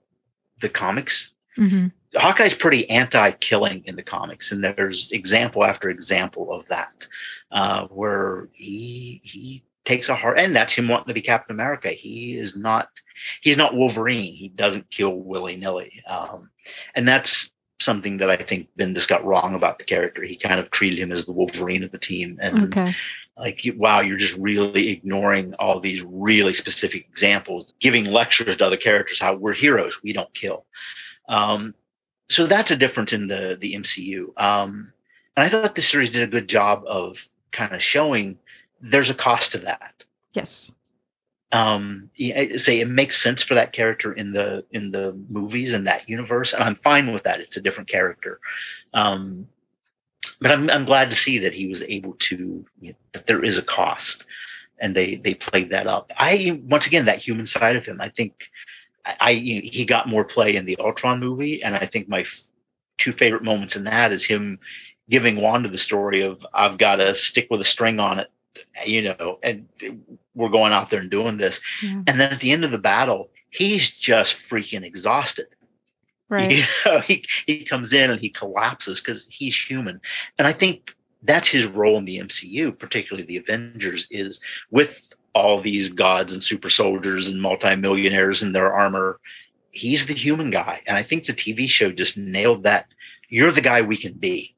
[0.61, 1.31] the comics.
[1.57, 1.87] Mm-hmm.
[2.15, 7.07] Hawkeye's pretty anti-killing in the comics, and there's example after example of that
[7.51, 11.89] uh, where he he takes a heart, and that's him wanting to be Captain America.
[11.89, 12.89] He is not
[13.41, 14.33] he's not Wolverine.
[14.33, 16.49] He doesn't kill willy nilly, um,
[16.95, 20.23] and that's something that I think Bendis got wrong about the character.
[20.23, 22.93] He kind of treated him as the Wolverine of the team, and okay.
[23.37, 28.77] like wow, you're just really ignoring all these really specific examples, giving lectures to other
[28.77, 30.65] characters how we're heroes, we don't kill.
[31.27, 31.73] Um,
[32.29, 34.39] so that's a difference in the the MCU.
[34.39, 34.93] Um,
[35.35, 38.37] and I thought the series did a good job of kind of showing
[38.81, 40.03] there's a cost to that.
[40.33, 40.71] Yes.
[41.51, 42.11] Um,
[42.57, 46.53] say it makes sense for that character in the in the movies and that universe,
[46.53, 47.39] and I'm fine with that.
[47.39, 48.39] It's a different character.
[48.93, 49.47] Um,
[50.39, 53.43] but I'm I'm glad to see that he was able to you know, that there
[53.43, 54.25] is a cost,
[54.79, 56.11] and they they played that up.
[56.17, 57.99] I once again that human side of him.
[57.99, 58.49] I think
[59.19, 62.25] I you know, he got more play in the Ultron movie, and I think my
[62.99, 64.59] two favorite moments in that is him
[65.09, 68.31] giving Wanda the story of I've got to stick with a string on it,
[68.85, 69.67] you know, and
[70.35, 71.61] we're going out there and doing this.
[71.81, 72.03] Yeah.
[72.07, 75.47] And then at the end of the battle, he's just freaking exhausted.
[76.29, 76.51] Right.
[76.59, 79.99] You know, he, he comes in and he collapses because he's human.
[80.37, 85.59] And I think that's his role in the MCU, particularly the Avengers, is with all
[85.59, 89.19] these gods and super soldiers and multimillionaires in their armor.
[89.71, 90.81] He's the human guy.
[90.87, 92.93] And I think the TV show just nailed that.
[93.29, 94.55] You're the guy we can be.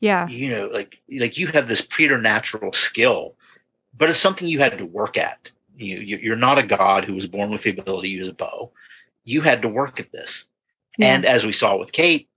[0.00, 0.28] Yeah.
[0.28, 3.34] You know, like like you have this preternatural skill,
[3.96, 5.50] but it's something you had to work at.
[5.76, 8.70] You you're not a god who was born with the ability to use a bow.
[9.24, 10.46] You had to work at this.
[10.98, 11.14] Yeah.
[11.14, 12.28] And as we saw with Kate,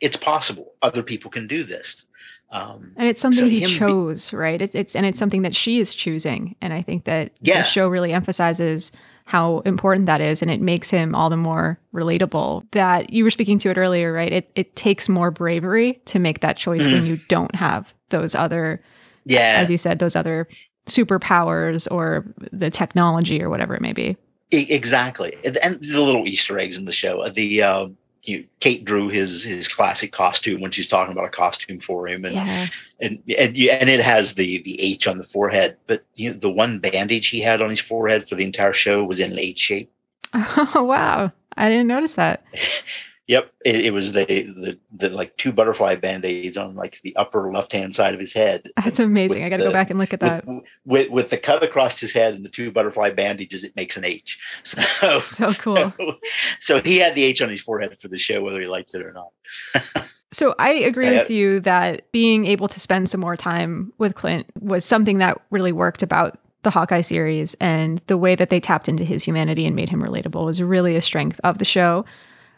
[0.00, 0.74] it's possible.
[0.82, 2.06] Other people can do this.
[2.50, 4.62] Um, and it's something so he chose, be- right?
[4.62, 7.62] It, it's and it's something that she is choosing, and I think that yeah.
[7.62, 8.92] the show really emphasizes
[9.26, 12.70] how important that is, and it makes him all the more relatable.
[12.72, 14.32] That you were speaking to it earlier, right?
[14.32, 16.92] It it takes more bravery to make that choice mm.
[16.92, 18.80] when you don't have those other,
[19.24, 20.46] yeah, as you said, those other
[20.86, 24.16] superpowers or the technology or whatever it may be.
[24.52, 27.28] Exactly, and the little Easter eggs in the show.
[27.28, 27.88] The uh,
[28.24, 32.24] you, Kate drew his his classic costume when she's talking about a costume for him,
[32.24, 32.66] and yeah.
[33.00, 35.76] and and and it has the the H on the forehead.
[35.86, 39.04] But you know, the one bandage he had on his forehead for the entire show
[39.04, 39.90] was in an H shape.
[40.76, 41.32] Oh wow!
[41.56, 42.42] I didn't notice that.
[43.26, 47.16] Yep, it, it, was the, the the like two butterfly band aids on like the
[47.16, 48.68] upper left hand side of his head.
[48.76, 49.44] That's amazing.
[49.44, 50.46] I got to go back and look at that.
[50.46, 53.96] With, with, with the cut across his head and the two butterfly bandages, it makes
[53.96, 54.38] an H.
[55.04, 55.92] So so cool.
[55.96, 56.12] So,
[56.60, 59.02] so he had the H on his forehead for the show, whether he liked it
[59.02, 60.06] or not.
[60.30, 64.46] so I agree with you that being able to spend some more time with Clint
[64.60, 68.88] was something that really worked about the Hawkeye series and the way that they tapped
[68.88, 72.04] into his humanity and made him relatable was really a strength of the show.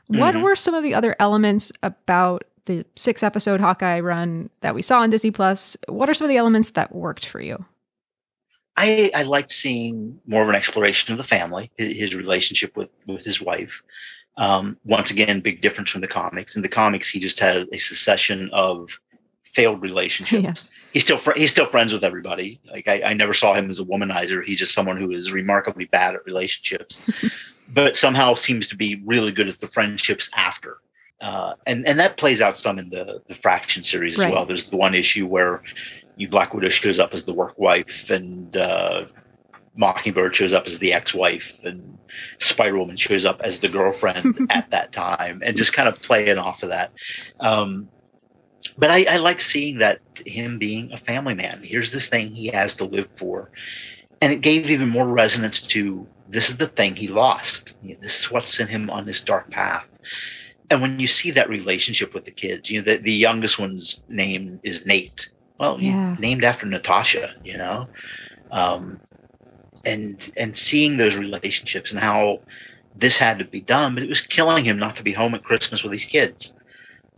[0.08, 0.42] What mm-hmm.
[0.42, 5.00] were some of the other elements about the six episode Hawkeye run that we saw
[5.00, 5.76] on Disney Plus?
[5.88, 7.64] What are some of the elements that worked for you?
[8.76, 13.24] I, I liked seeing more of an exploration of the family, his relationship with, with
[13.24, 13.82] his wife.
[14.36, 16.56] Um, once again, big difference from the comics.
[16.56, 19.00] In the comics, he just has a succession of
[19.44, 20.42] failed relationships.
[20.42, 20.70] Yes.
[20.92, 22.58] He's still fr- he's still friends with everybody.
[22.70, 24.42] Like I, I, never saw him as a womanizer.
[24.42, 27.00] He's just someone who is remarkably bad at relationships.
[27.68, 30.78] but somehow seems to be really good at the friendships after.
[31.20, 34.26] Uh, and and that plays out some in the the Fraction series right.
[34.26, 34.44] as well.
[34.44, 35.62] There's the one issue where
[36.16, 39.06] you Black Widow shows up as the work wife, and uh,
[39.76, 41.98] Mockingbird shows up as the ex-wife, and
[42.38, 46.38] Spider Woman shows up as the girlfriend at that time, and just kind of playing
[46.38, 46.92] off of that.
[47.40, 47.88] Um,
[48.76, 51.62] but I, I like seeing that him being a family man.
[51.62, 53.50] Here's this thing he has to live for,
[54.20, 57.76] and it gave even more resonance to this is the thing he lost.
[57.82, 59.86] You know, this is what sent him on this dark path.
[60.70, 64.02] And when you see that relationship with the kids, you know, the, the youngest one's
[64.08, 65.30] name is Nate.
[65.58, 66.16] Well, yeah.
[66.18, 67.88] named after Natasha, you know,
[68.50, 69.00] um,
[69.86, 72.40] and and seeing those relationships and how
[72.94, 75.44] this had to be done, but it was killing him not to be home at
[75.44, 76.54] Christmas with these kids.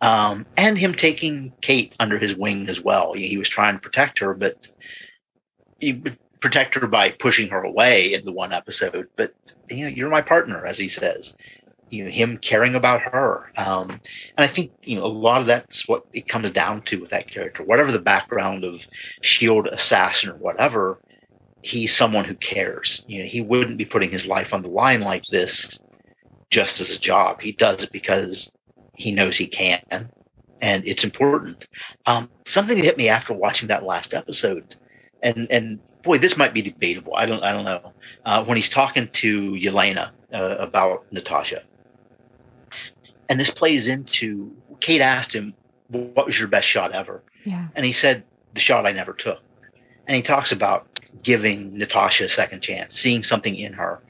[0.00, 3.14] Um, and him taking Kate under his wing as well.
[3.14, 4.70] He was trying to protect her, but
[5.80, 6.02] he,
[6.40, 9.34] protect her by pushing her away in the one episode, but
[9.68, 11.34] you know, you're my partner, as he says.
[11.90, 13.50] You know, him caring about her.
[13.56, 14.00] Um, and
[14.36, 17.30] I think, you know, a lot of that's what it comes down to with that
[17.30, 17.64] character.
[17.64, 18.86] Whatever the background of
[19.22, 21.00] shield assassin or whatever,
[21.62, 23.04] he's someone who cares.
[23.08, 25.78] You know, he wouldn't be putting his life on the line like this
[26.50, 27.40] just as a job.
[27.40, 28.52] He does it because
[28.94, 30.10] he knows he can
[30.60, 31.66] and it's important.
[32.06, 34.76] Um, something that hit me after watching that last episode,
[35.22, 37.14] and and boy, this might be debatable.
[37.16, 37.92] I don't, I don't know.
[38.24, 41.62] Uh, when he's talking to Yelena uh, about Natasha,
[43.28, 45.54] and this plays into Kate asked him,
[45.88, 49.40] "What was your best shot ever?" Yeah, and he said, "The shot I never took."
[50.06, 50.86] And he talks about
[51.22, 54.00] giving Natasha a second chance, seeing something in her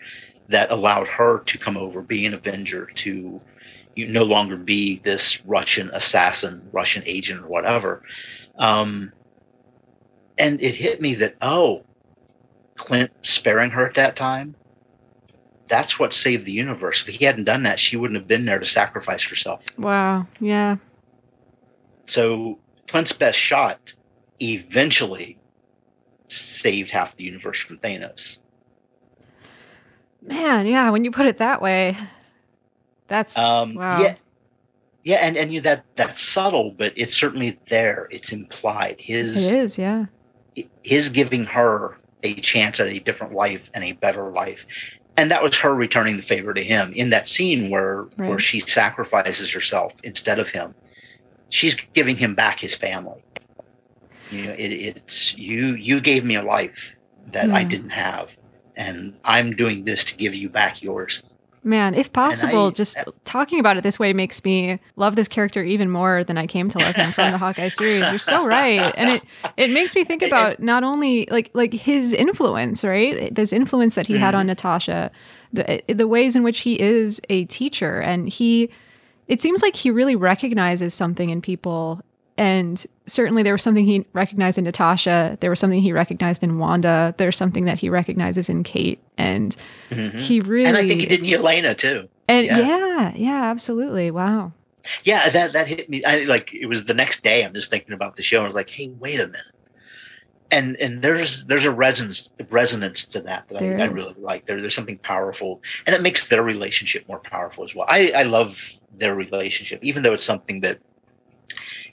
[0.49, 3.41] that allowed her to come over, be an Avenger, to
[3.95, 8.03] you no longer be this Russian assassin, Russian agent, or whatever.
[8.57, 9.13] Um,
[10.39, 11.83] and it hit me that oh
[12.77, 14.55] clint sparing her at that time
[15.69, 17.07] that's what saved the universe.
[17.07, 19.63] If he hadn't done that she wouldn't have been there to sacrifice herself.
[19.79, 20.27] Wow.
[20.41, 20.77] Yeah.
[22.07, 23.93] So clint's best shot
[24.41, 25.39] eventually
[26.29, 28.39] saved half the universe from thanos.
[30.23, 31.97] Man yeah when you put it that way
[33.07, 34.01] that's um wow.
[34.01, 34.15] yeah.
[35.05, 38.09] Yeah and and you that that's subtle but it's certainly there.
[38.11, 38.97] It's implied.
[38.99, 40.07] His it is yeah
[40.83, 44.67] his giving her a chance at a different life and a better life
[45.17, 48.29] and that was her returning the favor to him in that scene where right.
[48.29, 50.75] where she sacrifices herself instead of him
[51.51, 53.23] she's giving him back his family.
[54.31, 55.75] You know, it, it's you.
[55.75, 56.97] You gave me a life
[57.29, 57.69] that I hmm.
[57.69, 58.31] didn't have,
[58.77, 61.23] and I'm doing this to give you back yours.
[61.69, 65.29] Man, if possible, I, just uh, talking about it this way makes me love this
[65.29, 68.09] character even more than I came to love him from the Hawkeye series.
[68.09, 69.23] You're so right, and it
[69.59, 73.35] it makes me think about not only like like his influence, right?
[73.35, 74.23] This influence that he mm-hmm.
[74.23, 74.49] had on mm-hmm.
[74.49, 75.11] Natasha,
[75.53, 78.71] the the ways in which he is a teacher, and he.
[79.27, 82.01] It seems like he really recognizes something in people
[82.39, 85.37] and certainly there was something he recognized in Natasha.
[85.41, 87.15] There was something he recognized in Wanda.
[87.19, 89.03] There's something that he recognizes in Kate.
[89.17, 89.57] And
[89.91, 90.19] mm-hmm.
[90.19, 92.09] he really And I think he did in Yelena too.
[92.29, 92.59] And yeah.
[92.59, 94.11] yeah, yeah, absolutely.
[94.11, 94.53] Wow.
[95.05, 96.05] Yeah, that that hit me.
[96.05, 97.45] I like it was the next day.
[97.45, 98.43] I'm just thinking about the show.
[98.43, 99.43] I was like, hey, wait a minute.
[100.51, 104.47] And and there's there's a resonance resonance to that that I, I, really like.
[104.47, 107.85] There, there's something powerful, and it makes their relationship more powerful as well.
[107.87, 110.79] I I love their relationship, even though it's something that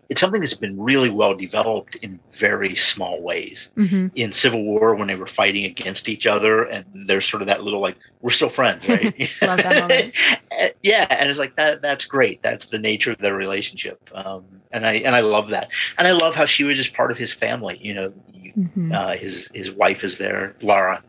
[0.09, 3.71] it's something that's been really well developed in very small ways.
[3.77, 4.07] Mm-hmm.
[4.15, 7.63] In Civil War, when they were fighting against each other, and there's sort of that
[7.63, 9.17] little like we're still friends, right?
[9.41, 10.11] Love that
[10.83, 11.81] yeah, and it's like that.
[11.81, 12.41] That's great.
[12.41, 16.11] That's the nature of their relationship, um, and I and I love that, and I
[16.11, 17.79] love how she was just part of his family.
[17.81, 18.13] You know,
[18.57, 18.91] mm-hmm.
[18.91, 21.03] uh, his his wife is there, Lara.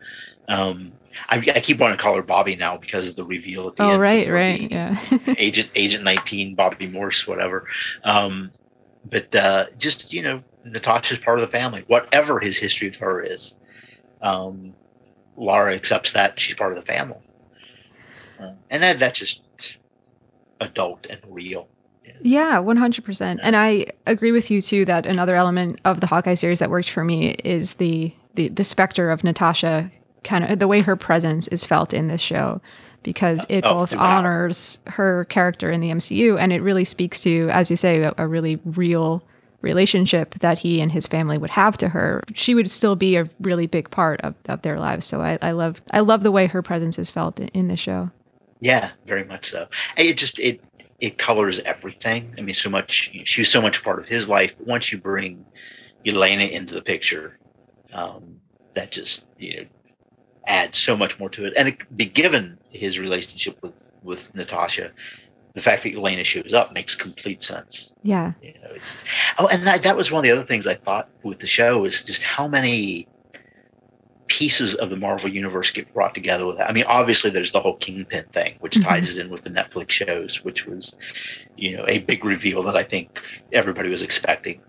[0.49, 0.93] Um,
[1.29, 3.85] I, I, keep wanting to call her Bobbi now because of the reveal at the
[3.85, 3.97] oh, end.
[3.97, 5.01] Oh, right, right, yeah.
[5.39, 7.67] Agent Agent Nineteen, Bobbi Morse, whatever.
[8.05, 8.51] Um,
[9.09, 11.85] but uh, just you know, Natasha's part of the family.
[11.87, 13.57] Whatever his history with her is,
[14.23, 14.75] um,
[15.37, 17.21] Lara accepts that she's part of the family,
[18.41, 19.43] uh, and that that's just
[20.61, 21.69] adult and real.
[22.23, 23.41] Yeah, 100%.
[23.43, 26.89] And I agree with you too that another element of the Hawkeye series that worked
[26.89, 29.91] for me is the the, the specter of Natasha
[30.23, 32.61] kind of the way her presence is felt in this show
[33.07, 37.49] because it oh, both honors her character in the MCU and it really speaks to,
[37.51, 39.23] as you say, a, a, really real
[39.61, 42.25] relationship that he and his family would have to her.
[42.35, 45.07] She would still be a really big part of, of their lives.
[45.07, 47.77] So I, I love I love the way her presence is felt in, in the
[47.77, 48.11] show.
[48.59, 49.69] Yeah, very much so.
[49.97, 50.61] It just it
[50.99, 52.35] it colors everything.
[52.37, 54.57] I mean, so much she was so much part of his life.
[54.59, 55.47] But once you bring
[56.05, 57.39] Yelena into the picture,
[57.93, 58.41] um,
[58.75, 59.67] that just you know
[60.47, 61.53] add so much more to it.
[61.57, 64.93] And it, be given his relationship with with Natasha,
[65.55, 67.93] the fact that Yelena shows up makes complete sense.
[68.03, 68.33] Yeah.
[68.43, 68.77] You know,
[69.39, 71.85] oh, and that, that was one of the other things I thought with the show
[71.87, 73.09] is just how many
[74.27, 76.69] pieces of the Marvel universe get brought together with that.
[76.69, 78.89] I mean, obviously there's the whole Kingpin thing, which mm-hmm.
[78.89, 80.97] ties it in with the Netflix shows, which was,
[81.57, 83.19] you know, a big reveal that I think
[83.53, 84.61] everybody was expecting.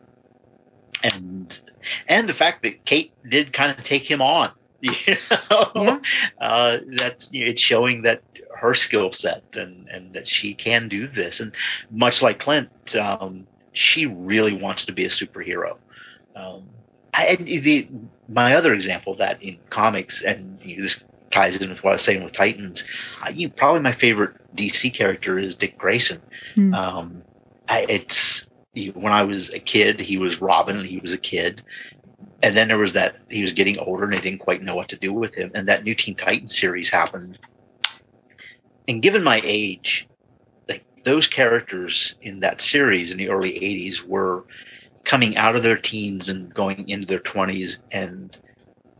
[1.03, 1.59] And
[2.07, 5.15] and the fact that Kate did kind of take him on You
[5.49, 5.71] know?
[5.75, 5.99] Yeah.
[6.39, 8.21] Uh, that's it's showing that
[8.55, 11.39] her skill set and and that she can do this.
[11.39, 11.53] And
[11.91, 15.77] much like Clint, um, she really wants to be a superhero.
[16.35, 16.63] Um,
[17.13, 17.87] I, the
[18.29, 21.91] my other example of that in comics, and you know, this ties in with what
[21.91, 22.83] I was saying with Titans.
[23.25, 26.21] Uh, you probably my favorite DC character is Dick Grayson.
[26.55, 26.75] Mm.
[26.75, 27.23] Um,
[27.69, 28.45] I, it's
[28.93, 31.63] when I was a kid, he was Robin, and he was a kid,
[32.43, 34.89] and then there was that he was getting older and they didn't quite know what
[34.89, 35.51] to do with him.
[35.55, 37.39] And that new Teen Titans series happened.
[38.87, 40.07] And given my age,
[40.69, 44.45] like those characters in that series in the early 80s were
[45.03, 47.79] coming out of their teens and going into their 20s.
[47.91, 48.37] And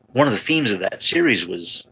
[0.08, 1.90] one of the themes of that series was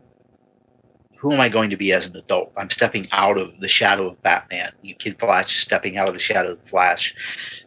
[1.18, 2.52] who am I going to be as an adult?
[2.58, 4.72] I'm stepping out of the shadow of Batman.
[4.82, 7.16] You Kid Flash is stepping out of the shadow of Flash.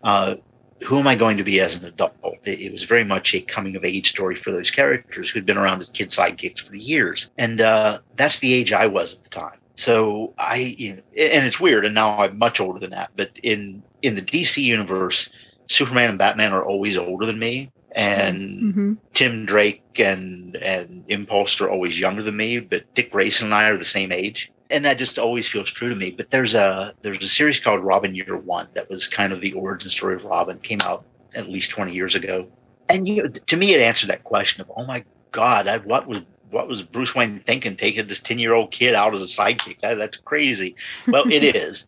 [0.02, 0.36] Uh,
[0.84, 2.14] who am I going to be as an adult?
[2.44, 5.58] It, it, was very much a coming of age story for those characters who'd been
[5.58, 7.30] around as kid sidekicks for years.
[7.36, 9.58] And uh, that's the age I was at the time.
[9.76, 11.84] So I, you know, and it's weird.
[11.84, 13.10] And now I'm much older than that.
[13.16, 15.30] But in in the DC universe,
[15.68, 18.92] Superman and Batman are always older than me, and mm-hmm.
[19.14, 22.58] Tim Drake and and Impulse are always younger than me.
[22.58, 25.88] But Dick Grayson and I are the same age and that just always feels true
[25.88, 26.10] to me.
[26.10, 29.52] But there's a there's a series called Robin Year One that was kind of the
[29.52, 30.58] origin story of Robin.
[30.58, 31.04] Came out
[31.34, 32.48] at least 20 years ago,
[32.88, 36.06] and you know, to me, it answered that question of, oh my God, I, what
[36.06, 39.24] was what was Bruce Wayne thinking taking this 10 year old kid out as a
[39.24, 39.80] sidekick?
[39.80, 40.76] That, that's crazy.
[41.06, 41.86] Well, it is,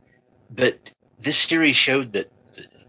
[0.51, 2.31] but this series showed that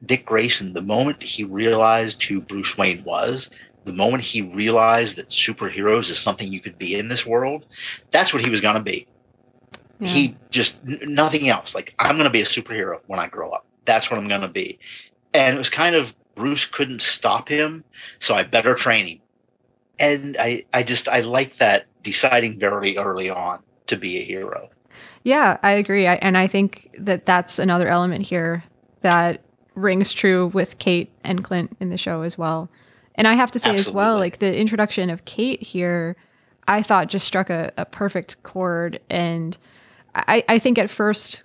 [0.06, 3.50] Dick Grayson, the moment he realized who Bruce Wayne was,
[3.86, 7.66] the moment he realized that superheroes is something you could be in this world,
[8.10, 9.08] that's what he was going to be.
[10.02, 10.10] Yeah.
[10.10, 11.76] He just nothing else.
[11.76, 13.66] Like I'm going to be a superhero when I grow up.
[13.86, 14.80] That's what I'm going to be.
[15.34, 17.84] And it was kind of Bruce couldn't stop him,
[18.20, 19.20] so I better train him.
[20.00, 24.70] And I I just I like that deciding very early on to be a hero.
[25.24, 26.08] Yeah, I agree.
[26.08, 28.64] I, and I think that that's another element here
[29.02, 29.42] that
[29.76, 32.70] rings true with Kate and Clint in the show as well.
[33.16, 36.16] And I have to say as well, like the introduction of Kate here,
[36.68, 39.00] I thought just struck a, a perfect chord.
[39.10, 39.58] And
[40.16, 41.44] I, I think at first,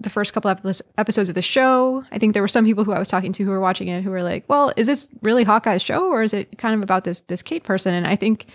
[0.00, 2.92] the first couple epis- episodes of the show, I think there were some people who
[2.92, 5.44] I was talking to who were watching it who were like, "Well, is this really
[5.44, 8.46] Hawkeye's show, or is it kind of about this this Kate person?" And I think,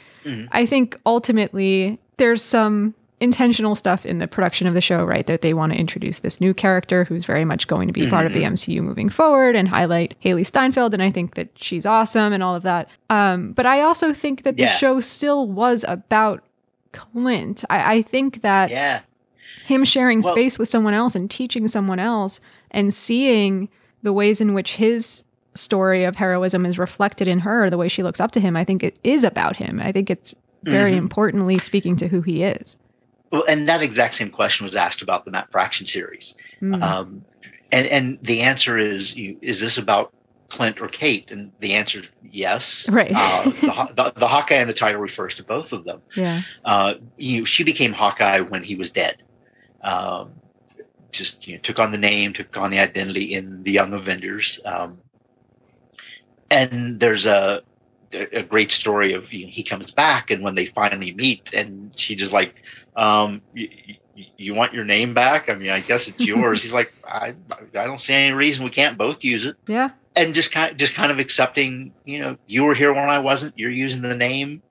[0.51, 5.25] I think ultimately there's some intentional stuff in the production of the show, right?
[5.25, 8.25] That they want to introduce this new character who's very much going to be part
[8.27, 10.93] of the MCU moving forward and highlight Hailee Steinfeld.
[10.93, 12.89] And I think that she's awesome and all of that.
[13.09, 16.43] Um, but I also think that the show still was about
[16.91, 17.63] Clint.
[17.69, 19.01] I, I think that Yeah.
[19.67, 22.39] Him sharing Well- space with someone else and teaching someone else
[22.71, 23.69] and seeing
[24.03, 25.23] the ways in which his
[25.55, 28.63] story of heroism is reflected in her, the way she looks up to him, I
[28.63, 29.79] think it is about him.
[29.83, 30.97] I think it's very Mhm.
[30.97, 32.77] importantly speaking to who he is.
[33.31, 36.35] Well, and that exact same question was asked about the Matt Fraction series.
[36.61, 36.81] Mm.
[36.81, 37.25] Um,
[37.71, 40.13] and and the answer is you, is this about
[40.49, 41.29] Clint or Kate?
[41.31, 42.87] And the answer is yes.
[42.87, 43.11] Right.
[43.13, 46.01] Uh, the, the, the Hawkeye and the title refers to both of them.
[46.15, 46.41] yeah.
[46.63, 49.17] Uh, you, she became Hawkeye when he was dead.
[49.87, 50.33] Um,
[51.11, 54.59] just you know, took on the name, took on the identity in the Young Avengers.
[54.65, 55.01] Um,
[56.49, 57.61] and there's a
[58.13, 61.91] a great story of you know, he comes back, and when they finally meet, and
[61.95, 62.61] she just like,
[62.95, 63.69] um, you,
[64.37, 65.49] you want your name back?
[65.49, 66.63] I mean, I guess it's yours.
[66.63, 67.35] He's like, I,
[67.73, 69.89] I don't see any reason we can't both use it Yeah.
[70.15, 73.57] and just kind just kind of accepting, you know, you were here when I wasn't.
[73.57, 74.61] You're using the name.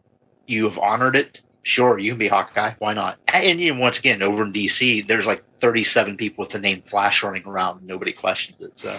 [0.46, 1.40] You have honored it.
[1.66, 2.74] Sure, you can be Hawkeye.
[2.78, 3.18] Why not?
[3.34, 6.80] And you know, once again, over in DC, there's like 37 people with the name
[6.80, 7.84] Flash running around.
[7.84, 8.78] Nobody questions it.
[8.78, 8.96] So,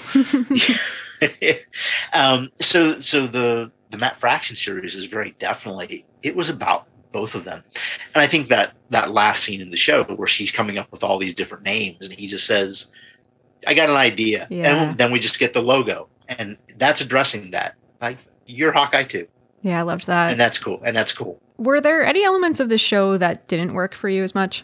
[2.13, 7.35] um, so so the the Matt Fraction series is very definitely it was about both
[7.35, 7.63] of them,
[8.13, 11.03] and I think that that last scene in the show where she's coming up with
[11.05, 12.87] all these different names, and he just says,
[13.65, 14.75] "I got an idea," Yeah.
[14.89, 17.75] and then we just get the logo, and that's addressing that.
[18.01, 19.27] Like you're Hawkeye too,
[19.61, 20.31] yeah, I loved that.
[20.31, 21.41] and that's cool, and that's cool.
[21.57, 24.63] Were there any elements of the show that didn't work for you as much?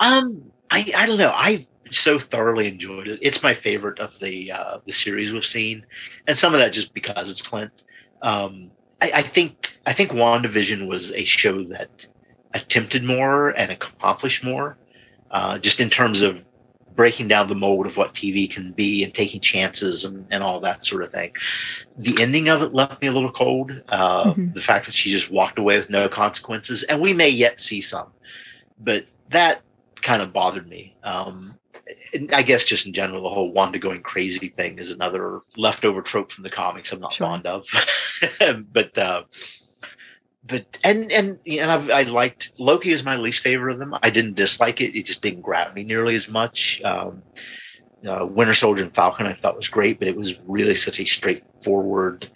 [0.00, 1.32] Um, I I don't know.
[1.34, 3.18] I so thoroughly enjoyed it.
[3.22, 5.84] It's my favorite of the uh, the series we've seen,
[6.26, 7.84] and some of that just because it's Clint.
[8.22, 12.06] Um, I, I think I think WandaVision was a show that
[12.54, 14.76] attempted more and accomplished more,
[15.30, 16.38] uh, just in terms of
[16.96, 20.60] breaking down the mold of what TV can be and taking chances and, and all
[20.60, 21.32] that sort of thing.
[21.96, 23.70] The ending of it left me a little cold.
[23.88, 24.54] Uh, Mhm.
[24.54, 27.80] The fact that she just walked away with no consequences, and we may yet see
[27.80, 28.08] some,
[28.78, 29.62] but that
[30.02, 30.96] kind of bothered me.
[31.04, 31.56] Um,
[32.32, 36.30] I guess just in general, the whole Wanda going crazy thing is another leftover trope
[36.32, 37.26] from the comics I'm not Sure.
[37.26, 37.66] fond of.
[38.72, 39.22] but uh,
[40.44, 43.94] but and and you know, I've, I liked Loki is my least favorite of them.
[44.02, 46.80] I didn't dislike it; it just didn't grab me nearly as much.
[46.82, 47.22] Um,
[48.08, 51.04] uh, Winter Soldier and Falcon I thought was great, but it was really such a
[51.04, 52.28] straightforward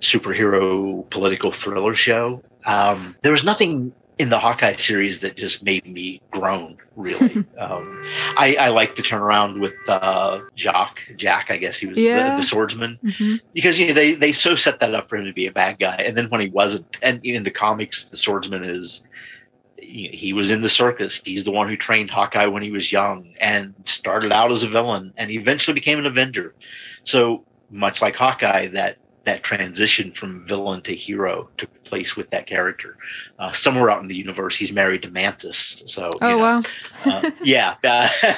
[0.00, 2.42] superhero political thriller show.
[2.66, 6.76] Um, there was nothing in the Hawkeye series that just made me groan.
[6.96, 8.04] Really, um,
[8.36, 11.50] I, I like the turnaround with uh, Jock, Jack.
[11.50, 12.30] I guess he was Yeah.
[12.30, 13.40] the, the swordsman Mhm.
[13.54, 15.78] because you know they they so set that up for him to be a bad
[15.78, 19.06] guy, and then when he wasn't, and in the comics, the swordsman is
[19.80, 21.20] he was in the circus.
[21.24, 24.68] He's the one who trained Hawkeye when he was young and started out as a
[24.68, 26.54] villain, and eventually became an Avenger.
[27.04, 28.96] So much like Hawkeye, that
[29.28, 32.96] that transition from villain to hero took place with that character.
[33.38, 35.82] Uh, somewhere out in the universe, he's married to Mantis.
[35.86, 36.62] So you Oh know, wow.
[37.04, 38.08] uh, yeah, uh,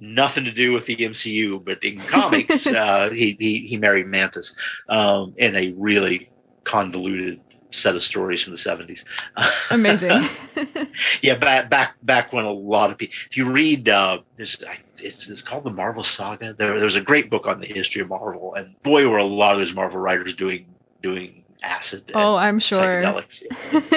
[0.00, 4.56] nothing to do with the MCU, but in comics, uh, he, he he married Mantis
[4.88, 6.30] um, in a really
[6.64, 7.40] convoluted
[7.70, 9.04] set of stories from the seventies.
[9.70, 10.22] Amazing.
[11.22, 13.14] yeah, back back back when a lot of people.
[13.30, 16.54] If you read, uh, there's I- it's, it's called the Marvel Saga.
[16.54, 19.52] There, there's a great book on the history of Marvel, and boy, were a lot
[19.52, 20.66] of those Marvel writers doing
[21.02, 22.04] doing acid.
[22.08, 22.78] and oh, I'm sure.
[22.78, 23.80] psychedelics in the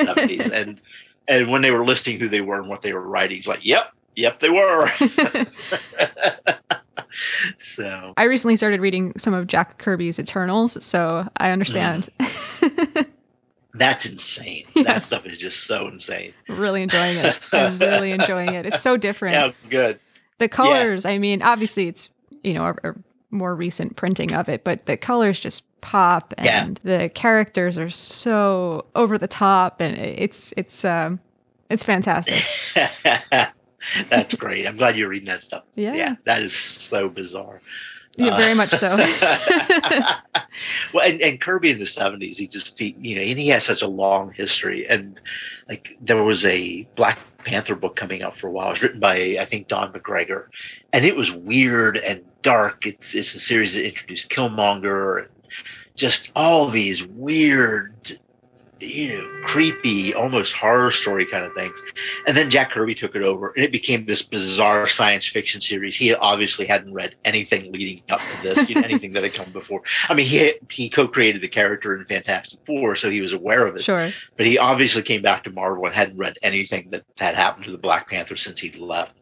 [0.43, 0.51] 70s.
[0.51, 0.81] and
[1.27, 3.63] and when they were listing who they were and what they were writing, it's like,
[3.65, 4.89] yep, yep, they were.
[7.57, 12.09] so I recently started reading some of Jack Kirby's Eternals, so I understand.
[13.73, 14.65] That's insane.
[14.83, 16.33] That stuff is just so insane.
[16.47, 17.39] really enjoying it.
[17.53, 18.65] I'm really enjoying it.
[18.65, 19.35] It's so different.
[19.35, 19.99] Yeah, good.
[20.37, 22.09] the colors, I mean, obviously it's,
[22.43, 22.95] you know, a, a
[23.29, 28.85] more recent printing of it, but the colors just pop and the characters are so
[28.95, 31.19] over the top and it's it's um
[31.69, 32.43] it's fantastic.
[34.09, 34.65] that's great.
[34.67, 35.63] I'm glad you're reading that stuff.
[35.75, 35.93] Yeah.
[35.93, 37.61] Yeah, that is so bizarre.
[38.19, 38.89] Yeah, Uh, very much so.
[40.93, 43.63] well, and, and Kirby in the '70s, he just he, you know, and he has
[43.63, 44.87] such a long history.
[44.87, 45.19] And
[45.67, 48.67] like there was a Black Panther book coming out for a while.
[48.67, 50.45] It was written by I think Don McGregor,
[50.93, 52.85] and it was weird and dark.
[52.85, 55.27] It's it's a series that introduced Killmonger and
[55.95, 58.19] just all these weird
[58.79, 61.81] you know, creepy, almost horror story kind of things.
[62.25, 65.97] And then Jack Kirby took it over and it became this bizarre science fiction series.
[65.97, 69.51] He obviously hadn't read anything leading up to this, you know, anything that had come
[69.51, 69.81] before.
[70.07, 73.75] I mean, he he co-created the character in Fantastic Four, so he was aware of
[73.75, 73.83] it.
[73.83, 74.09] Sure.
[74.37, 77.71] But he obviously came back to Marvel and hadn't read anything that had happened to
[77.71, 79.13] the Black Panther since he left.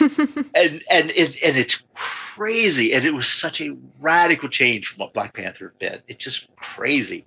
[0.00, 2.94] and and it and it's crazy.
[2.94, 6.02] And it was such a radical change from what Black Panther had been.
[6.08, 7.26] It's just crazy.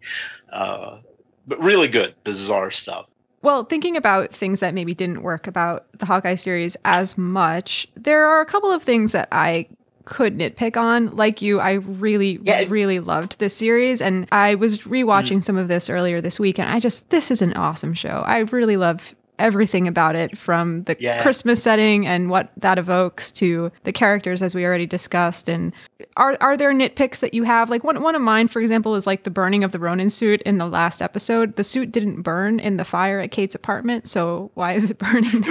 [0.51, 0.99] Uh,
[1.47, 3.07] but really good, bizarre stuff.
[3.41, 8.25] Well, thinking about things that maybe didn't work about the Hawkeye series as much, there
[8.25, 9.67] are a couple of things that I
[10.05, 11.15] could nitpick on.
[11.15, 12.63] Like you, I really, yeah.
[12.67, 14.01] really loved this series.
[14.01, 15.43] And I was rewatching mm.
[15.43, 18.23] some of this earlier this week, and I just, this is an awesome show.
[18.25, 19.13] I really love
[19.43, 21.21] everything about it from the yeah.
[21.21, 25.49] Christmas setting and what that evokes to the characters as we already discussed.
[25.49, 25.73] And
[26.15, 27.69] are are there nitpicks that you have?
[27.69, 30.41] Like one one of mine for example is like the burning of the Ronin suit
[30.43, 31.57] in the last episode.
[31.57, 35.43] The suit didn't burn in the fire at Kate's apartment so why is it burning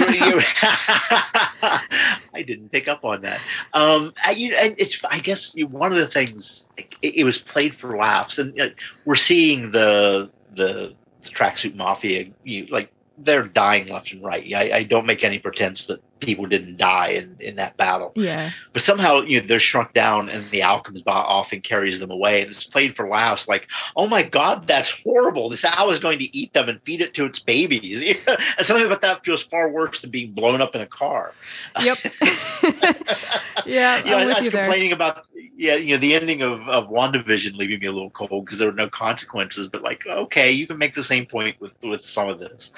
[2.35, 3.39] I didn't pick up on that.
[3.73, 7.75] Um I, you and it's I guess one of the things it, it was played
[7.75, 8.69] for laughs and uh,
[9.05, 14.43] we're seeing the the the tracksuit mafia you like they're dying left and right.
[14.55, 18.11] I, I, don't make any pretense that people didn't die in, in that battle.
[18.15, 18.51] Yeah.
[18.71, 22.11] But somehow you know, they're shrunk down and the owl comes off and carries them
[22.11, 22.41] away.
[22.41, 25.49] And it's played for laughs like, oh my God, that's horrible.
[25.49, 28.01] This owl is going to eat them and feed it to its babies.
[28.57, 31.33] and something about that feels far worse than being blown up in a car.
[31.81, 31.97] Yep.
[33.65, 34.03] yeah.
[34.03, 34.95] you know, I, I was complaining there.
[34.95, 38.59] about yeah, you know, the ending of, of WandaVision leaving me a little cold because
[38.59, 42.05] there were no consequences, but like, okay, you can make the same point with, with
[42.05, 42.73] some of this.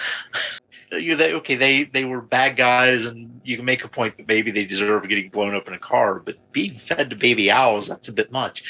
[0.91, 4.27] You they okay, they they were bad guys and you can make a point that
[4.27, 7.87] maybe they deserve getting blown up in a car, but being fed to baby owls,
[7.87, 8.63] that's a bit much.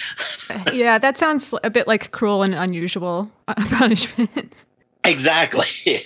[0.73, 4.53] yeah, that sounds a bit like cruel and unusual punishment.
[5.03, 6.01] Exactly.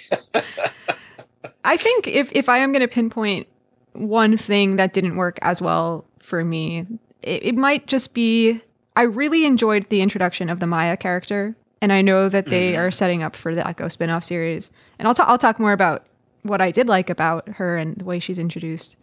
[1.64, 3.48] I think if if I am going to pinpoint
[3.94, 6.86] one thing that didn't work as well for me
[7.22, 8.62] it, it might just be
[8.96, 12.82] I really enjoyed the introduction of the Maya character, and I know that they mm-hmm.
[12.82, 14.72] are setting up for the Echo spinoff series.
[14.98, 16.06] And I'll, ta- I'll talk more about
[16.44, 18.98] what I did like about her and the way she's introduced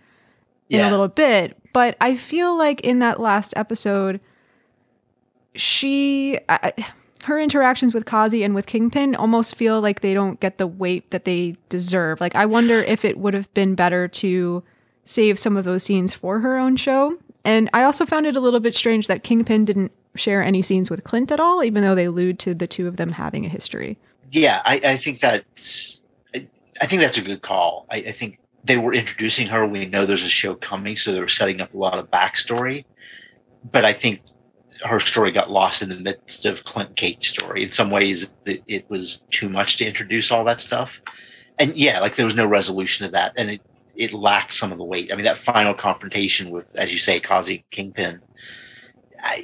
[0.69, 0.81] yeah.
[0.81, 1.57] in a little bit.
[1.73, 4.21] But I feel like in that last episode,
[5.55, 6.71] she, uh,
[7.25, 11.11] her interactions with Kazi and with Kingpin almost feel like they don't get the weight
[11.11, 12.21] that they deserve.
[12.21, 14.63] Like, I wonder if it would have been better to
[15.05, 17.17] save some of those scenes for her own show
[17.47, 20.91] and I also found it a little bit strange that Kingpin didn't share any scenes
[20.91, 23.49] with Clint at all, even though they allude to the two of them having a
[23.49, 23.99] history.
[24.33, 26.01] Yeah, I, I think that's
[26.35, 26.47] I,
[26.81, 27.87] I, think that's a good call.
[27.91, 29.67] I, I, think they were introducing her.
[29.67, 32.85] We know there's a show coming, so they were setting up a lot of backstory.
[33.71, 34.23] But I think
[34.85, 37.63] her story got lost in the midst of Clint Kate's story.
[37.63, 41.01] In some ways, it, it was too much to introduce all that stuff.
[41.59, 43.61] And yeah, like there was no resolution to that, and it
[43.97, 45.11] it lacked some of the weight.
[45.13, 48.21] I mean, that final confrontation with, as you say, Kazi Kingpin,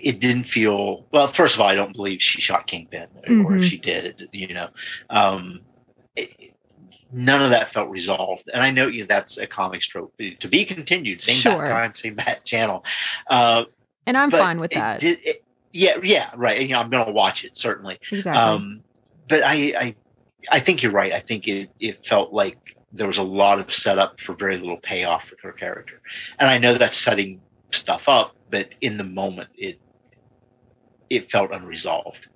[0.02, 1.26] it didn't feel well.
[1.26, 3.46] First of all, I don't believe she shot Kingpin, mm-hmm.
[3.46, 4.68] or if she did, you know,
[5.10, 5.60] um,
[6.16, 6.54] it,
[7.12, 8.48] none of that felt resolved.
[8.52, 11.22] And I know you know, that's a comic trope to be continued.
[11.22, 11.66] Same sure.
[11.66, 12.84] time, same bat channel.
[13.28, 13.64] Uh,
[14.06, 15.00] and I'm fine with that.
[15.00, 15.18] Did,
[15.72, 16.60] yeah, yeah, right.
[16.60, 17.98] You know, I'm going to watch it certainly.
[18.10, 18.40] Exactly.
[18.40, 18.82] Um,
[19.28, 19.94] but I, I,
[20.50, 21.12] I think you're right.
[21.12, 22.58] I think it, it felt like
[22.92, 26.00] there was a lot of setup for very little payoff with her character.
[26.38, 29.80] And I know that's setting stuff up, but in the moment it
[31.10, 32.28] it felt unresolved.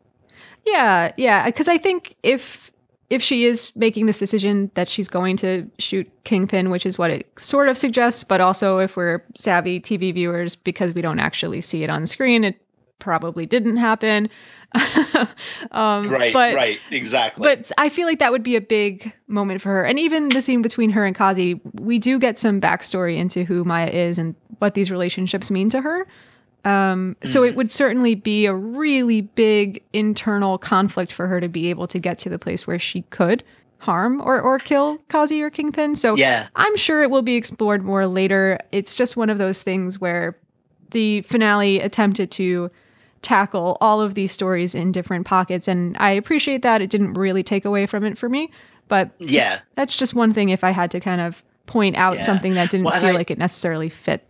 [0.67, 2.73] Yeah, yeah, because I think if
[3.09, 7.11] if she is making this decision that she's going to shoot Kingpin, which is what
[7.13, 11.61] it sort of suggests, but also if we're savvy TV viewers, because we don't actually
[11.61, 12.61] see it on screen, it
[12.99, 14.29] probably didn't happen.
[15.71, 17.43] um, right, but, right, exactly.
[17.43, 19.85] But I feel like that would be a big moment for her.
[19.85, 23.65] And even the scene between her and Kazi, we do get some backstory into who
[23.65, 26.07] Maya is and what these relationships mean to her.
[26.65, 27.27] Um, mm-hmm.
[27.27, 27.57] So it mm-hmm.
[27.59, 32.19] would certainly be a really big internal conflict for her to be able to get
[32.21, 33.45] to the place where she could
[33.79, 35.95] harm or, or kill Kazi or Kingpin.
[35.95, 36.49] So yeah.
[36.57, 38.59] I'm sure it will be explored more later.
[38.73, 40.37] It's just one of those things where
[40.91, 42.71] the finale attempted to
[43.27, 45.67] tackle all of these stories in different pockets.
[45.67, 46.81] And I appreciate that.
[46.81, 48.51] It didn't really take away from it for me.
[48.87, 52.23] But yeah, that's just one thing if I had to kind of point out yeah.
[52.23, 54.25] something that didn't well, feel I, like it necessarily fit.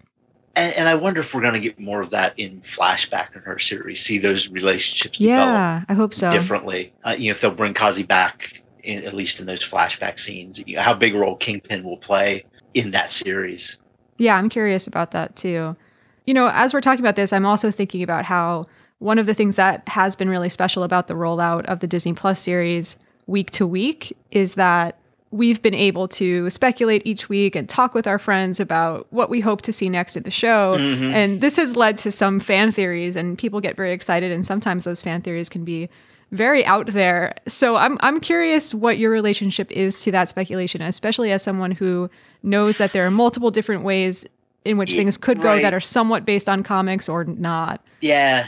[0.57, 3.43] And, and I wonder if we're going to get more of that in flashback in
[3.43, 4.01] her series.
[4.01, 5.21] See those relationships.
[5.21, 6.31] Yeah, I hope so.
[6.31, 10.19] Differently, uh, you know, if they'll bring Kazi back in, at least in those flashback
[10.19, 10.59] scenes.
[10.67, 13.77] You know, how big a role Kingpin will play in that series.
[14.17, 15.77] Yeah, I'm curious about that too.
[16.25, 18.65] You know, as we're talking about this, I'm also thinking about how
[18.99, 22.15] one of the things that has been really special about the rollout of the Disney
[22.15, 24.99] Plus series week to week is that
[25.31, 29.41] we've been able to speculate each week and talk with our friends about what we
[29.41, 30.77] hope to see next in the show.
[30.79, 31.13] Mhm.
[31.13, 34.31] And this has led to some fan theories, and people get very excited.
[34.33, 35.89] And sometimes those fan theories can be
[36.33, 37.35] very out there.
[37.47, 42.09] So I'm I'm curious what your relationship is to that speculation, especially as someone who
[42.43, 44.27] knows that there are multiple different ways
[44.65, 45.63] in which things could go right.
[45.63, 47.85] that are somewhat based on comics or not.
[48.01, 48.47] Yeah,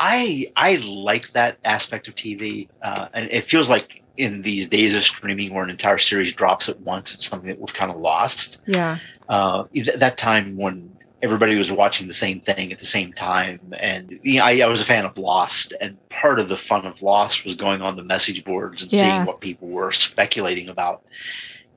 [0.00, 4.94] I I like that aspect of TV, uh, and it feels like in these days
[4.94, 7.98] of streaming, where an entire series drops at once, it's something that we've kind of
[7.98, 8.58] lost.
[8.66, 8.98] Yeah.
[9.28, 10.90] Uh, th- that time when
[11.22, 14.66] everybody was watching the same thing at the same time, and you know, I, I
[14.66, 17.94] was a fan of Lost, and part of the fun of Lost was going on
[17.96, 19.00] the message boards and Yeah.
[19.02, 21.02] seeing what people were speculating about.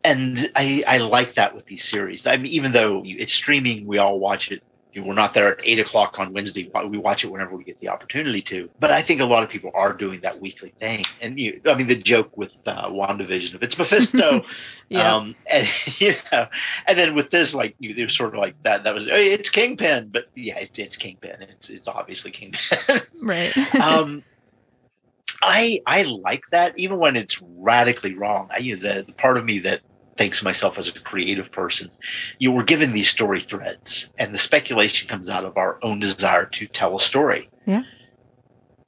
[0.05, 2.25] And I, I like that with these series.
[2.25, 4.63] I mean, even though it's streaming, we all watch it
[4.95, 6.69] we're not there at eight o'clock on Wednesday.
[6.87, 8.69] We watch it whenever we get the opportunity to.
[8.79, 11.03] But I think a lot of people are doing that weekly thing.
[11.21, 14.45] And you, I mean, the joke with uh, WandaVision, if it's Mephisto,
[14.89, 15.15] Yeah.
[15.15, 15.67] um, and
[15.99, 16.45] you know,
[16.87, 18.83] and then with this, like you, it was sort of like that.
[18.83, 21.41] That was "Hey, it's Kingpin, but yeah, it, it's Kingpin.
[21.41, 23.01] It's it's obviously Kingpin.
[23.23, 23.55] right.
[23.75, 24.23] um,
[25.41, 28.49] I I like that, even when it's radically wrong.
[28.53, 29.81] I, you know, the, the part of me that
[30.17, 31.89] thinks of myself as a creative person,
[32.39, 36.45] you were given these story threads, and the speculation comes out of our own desire
[36.45, 37.49] to tell a story.
[37.65, 37.83] Yeah.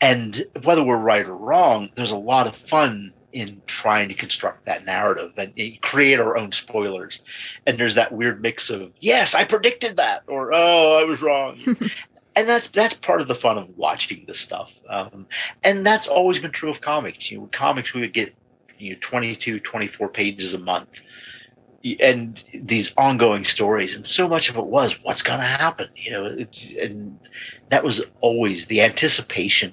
[0.01, 4.65] And whether we're right or wrong, there's a lot of fun in trying to construct
[4.65, 7.21] that narrative and and create our own spoilers.
[7.65, 11.59] And there's that weird mix of yes, I predicted that, or oh, I was wrong.
[12.35, 14.79] and that's that's part of the fun of watching this stuff.
[14.89, 15.27] Um,
[15.63, 17.29] and that's always been true of comics.
[17.29, 18.33] You know, with comics we would get
[18.77, 21.01] you know 22, 24 pages a month.
[21.99, 26.11] And these ongoing stories, and so much of it was what's going to happen, you
[26.11, 27.19] know, it, and
[27.69, 29.71] that was always the anticipation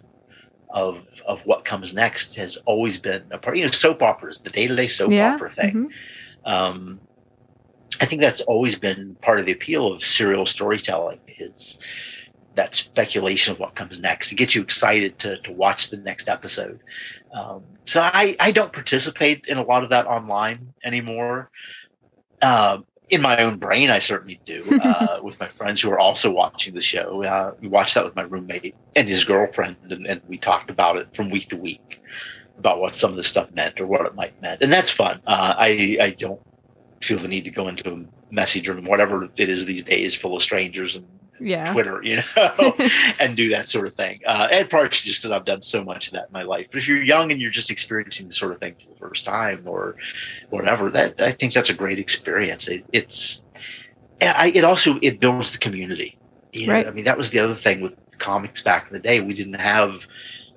[0.71, 3.57] of of what comes next has always been a part.
[3.57, 5.35] You know, soap operas, the day to day soap yeah.
[5.35, 5.91] opera thing.
[6.45, 6.51] Mhm.
[6.51, 7.01] Um,
[8.01, 11.79] I think that's always been part of the appeal of serial storytelling is
[12.57, 14.33] that speculation of what comes next.
[14.33, 16.81] It gets you excited to to watch the next episode.
[17.33, 21.51] Um, so I I don't participate in a lot of that online anymore.
[22.43, 24.65] Um, in my own brain, I certainly do.
[24.93, 28.15] Uh, with my friends who are also watching the show, uh, we watched that with
[28.15, 32.01] my roommate and his girlfriend, and, and we talked about it from week to week
[32.59, 35.21] about what some of the stuff meant or what it might meant, and that's fun.
[35.27, 36.41] Uh, I I don't
[37.01, 40.37] feel the need to go into a message room, whatever it is these days, full
[40.37, 41.07] of strangers and
[41.43, 41.73] Yeah.
[41.73, 42.77] Twitter, you know,
[43.21, 44.21] and do that sort of thing.
[44.27, 46.69] Uh, and partially just because I've done so much of that in my life.
[46.71, 49.25] But if you're young and you're just experiencing the sort of thing for the first
[49.25, 49.97] time or
[50.51, 52.69] whatever, that I think that's a great experience.
[52.69, 53.43] It, it's,
[54.21, 56.19] I, it also it builds the community.
[56.53, 56.87] You know, Right.
[56.87, 59.21] I mean, that was the other thing with comics back in the day.
[59.21, 60.07] We didn't have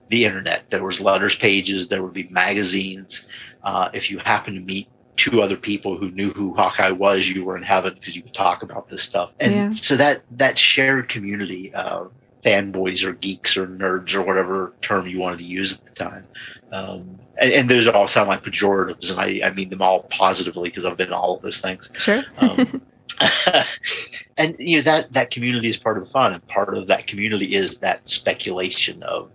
[0.09, 0.69] the internet.
[0.69, 1.87] There was letters pages.
[1.87, 3.25] There would be magazines.
[3.63, 7.43] Uh, if you happen to meet two other people who knew who Hawkeye was, you
[7.43, 9.31] were in heaven because you could talk about this stuff.
[9.39, 9.69] And Yeah.
[9.71, 12.11] so that that shared community, of
[12.45, 16.25] fanboys or geeks or nerds or whatever term you wanted to use at the time.
[16.71, 20.69] Um, and, and those all sound like pejoratives, and I, I mean them all positively
[20.69, 21.91] because I've been all of those things.
[21.97, 22.23] Sure.
[22.37, 22.81] Um,
[24.37, 27.07] and you know that that community is part of the fun, and part of that
[27.07, 29.31] community is that speculation of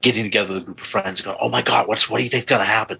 [0.00, 2.24] getting together with a group of friends, and going, "Oh my God, what's what do
[2.24, 2.98] you think's going to happen?"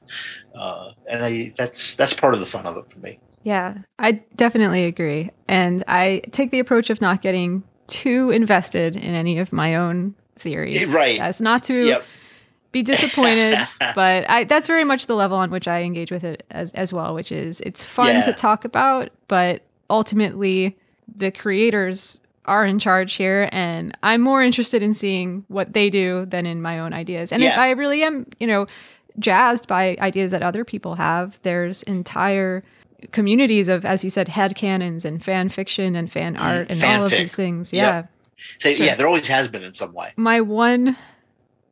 [0.55, 3.19] Uh, and I that's that's part of the fun of it for me.
[3.43, 5.31] Yeah, I definitely agree.
[5.49, 10.15] And I take the approach of not getting too invested in any of my own
[10.37, 10.95] theories.
[10.95, 11.21] Right.
[11.21, 12.05] As not to Yep.
[12.71, 13.59] be disappointed,
[13.95, 16.93] but I that's very much the level on which I engage with it as as
[16.93, 18.23] well, which is it's fun Yeah.
[18.23, 20.79] to talk about, but ultimately
[21.15, 26.27] the creators are in charge here and I'm more interested in seeing what they do
[26.27, 27.33] than in my own ideas.
[27.33, 28.67] And if I really am, you know,
[29.19, 32.65] jazzed by ideas that other people have, there's entire
[33.13, 36.83] communities of, as you said, head canons and fan fiction and fan mm, art and
[36.83, 37.73] all of these things.
[37.73, 37.83] Yep.
[37.83, 38.09] Yeah.
[38.59, 38.87] So Sure.
[38.87, 40.13] yeah, there always has been in some way.
[40.17, 40.97] My one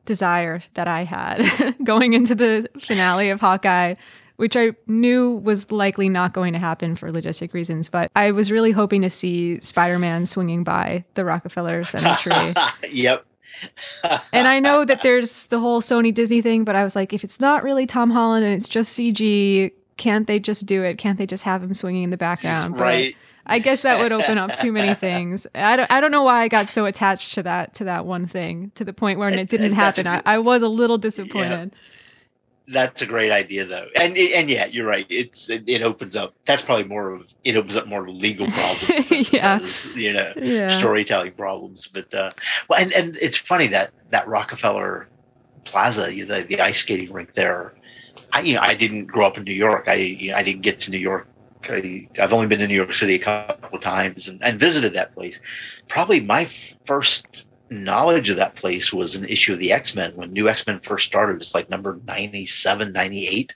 [0.05, 3.95] desire that I had going into the finale of Hawkeye,
[4.41, 8.49] which I knew was likely not going to happen for logistic reasons, but I was
[8.49, 12.55] really hoping to see Spider Man swinging by the Rockefeller Cemetery.
[12.89, 13.23] yep.
[14.33, 17.23] and I know that there's the whole Sony Disney thing, but I was like, if
[17.23, 20.97] it's not really Tom Holland and it's just CG, can't they just do it?
[20.97, 22.73] Can't they just have him swinging in the background?
[22.73, 23.15] But right.
[23.45, 25.45] I guess that would open up too many things.
[25.53, 28.25] I don't, I don't know why I got so attached to that to that one
[28.25, 30.07] thing to the point where it didn't happen.
[30.07, 31.75] I, I was a little disappointed.
[32.71, 35.05] That's a great idea though, and and yeah, you're right.
[35.09, 36.33] It's it, it opens up.
[36.45, 39.31] That's probably more of it opens up more legal problems.
[39.33, 40.67] yeah, does, you know, yeah.
[40.67, 41.87] storytelling problems.
[41.87, 42.31] But uh,
[42.67, 45.09] well, and and it's funny that that Rockefeller
[45.65, 47.73] Plaza, the the ice skating rink there.
[48.33, 49.85] I you know I didn't grow up in New York.
[49.87, 51.27] I you know, I didn't get to New York.
[51.69, 54.93] I, I've only been to New York City a couple of times and, and visited
[54.93, 55.39] that place.
[55.87, 60.49] Probably my first knowledge of that place was an issue of the X-Men when new
[60.49, 61.37] X-Men first started.
[61.41, 63.55] It's like number 97, 98.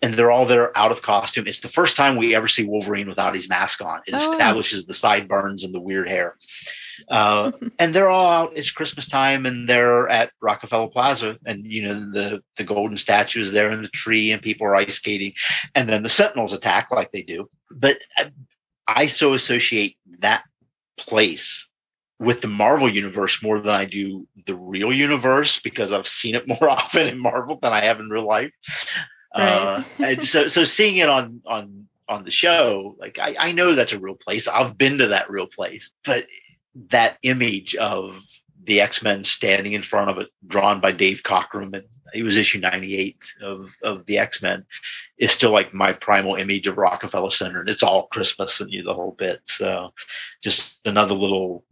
[0.00, 1.48] And they're all there out of costume.
[1.48, 4.00] It's the first time we ever see Wolverine without his mask on.
[4.06, 4.16] It Oh.
[4.18, 6.36] establishes the sideburns and the weird hair.
[7.08, 8.52] Uh, and they're all out.
[8.54, 13.40] It's Christmas time, and they're at Rockefeller Plaza, and you know the the golden statue
[13.40, 15.32] is there in the tree, and people are ice skating,
[15.74, 17.48] and then the Sentinels attack like they do.
[17.70, 18.30] But I,
[18.86, 20.44] I so associate that
[20.96, 21.67] place
[22.18, 26.48] with the Marvel universe more than I do the real universe because I've seen it
[26.60, 28.52] more often in Marvel than I have in real life.
[29.34, 33.74] Uh, and so, so seeing it on on on the show, like I, I know
[33.74, 34.48] that's a real place.
[34.48, 36.26] I've been to that real place, but
[36.90, 38.22] that image of
[38.64, 42.36] the X Men standing in front of it, drawn by Dave Cockrum, and it was
[42.36, 44.64] issue ninety eight of of the X Men,
[45.18, 48.82] is still like my primal image of Rockefeller Center, and it's all Christmas and you
[48.82, 49.40] the whole bit.
[49.44, 49.92] So,
[50.42, 51.64] just another little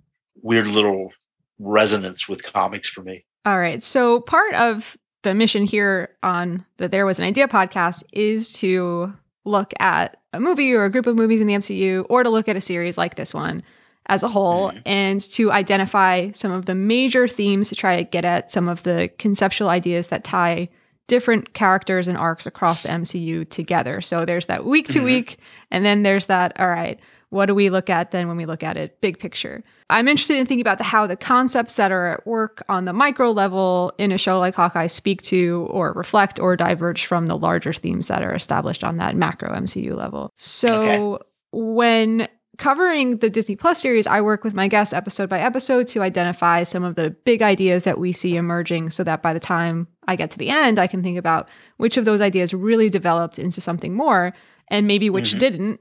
[0.46, 1.12] weird little
[1.58, 3.24] resonance with comics for me.
[3.44, 3.82] All right.
[3.82, 9.12] So part of the mission here on the There Was an Idea podcast is to
[9.44, 12.48] look at a movie or a group of movies in the MCU or to look
[12.48, 13.62] at a series like this one
[14.08, 14.82] as a whole Mhm.
[14.86, 18.82] and to identify some of the major themes to try to get at some of
[18.84, 20.68] the conceptual ideas that tie
[21.08, 24.00] different characters and arcs across the MCU together.
[24.00, 25.04] So there's that week to Mhm.
[25.04, 25.38] week
[25.70, 26.98] and then there's that all right,
[27.30, 29.64] what do we look at then when we look at it big picture?
[29.90, 32.92] I'm interested in thinking about the, how the concepts that are at work on the
[32.92, 37.36] micro level in a show like Hawkeye speak to or reflect or diverge from the
[37.36, 40.32] larger themes that are established on that macro MCU level.
[40.36, 41.20] So
[41.52, 46.02] when covering the Disney Plus series, I work with my guests episode by episode to
[46.02, 49.88] identify some of the big ideas that we see emerging so that by the time
[50.08, 53.38] I get to the end, I can think about which of those ideas really developed
[53.38, 54.32] into something more
[54.68, 55.38] and maybe which Mhm.
[55.38, 55.80] didn't.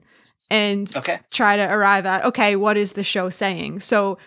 [0.49, 1.19] And Okay.
[1.31, 4.17] try to arrive at okay what is the show saying so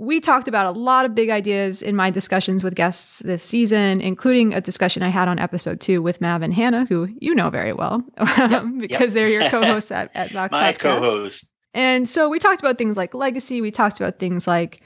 [0.00, 4.00] we talked about a lot of big ideas in my discussions with guests this season
[4.00, 7.48] including a discussion i had on episode two with mav and hannah who you know
[7.50, 8.02] very well
[8.78, 10.78] because they're your co-hosts at, at Vox My Podcast.
[10.78, 11.46] co-host.
[11.74, 14.80] and so we talked about things like legacy we talked about things like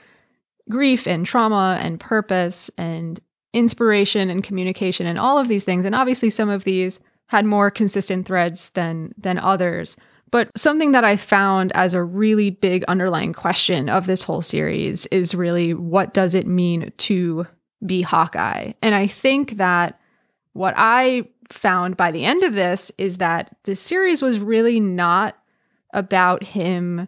[0.71, 3.21] grief and trauma and purpose and
[3.53, 7.71] inspiration and communication and all of these things and obviously some of these had more
[7.71, 9.97] consistent threads than than others
[10.33, 15.07] but something that I found as a really big underlying question of this whole series
[15.07, 17.47] is really what does it mean to
[17.87, 18.73] be Hawkeye?
[18.83, 20.01] And I think that
[20.55, 25.37] what I found by the end of this is that the series was really not
[25.93, 27.07] about him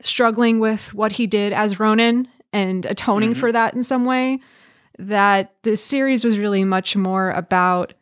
[0.00, 3.36] struggling with what he did as Ronin and atoning Mhm.
[3.36, 4.40] for that in some way.
[4.98, 7.94] That the series was really much more about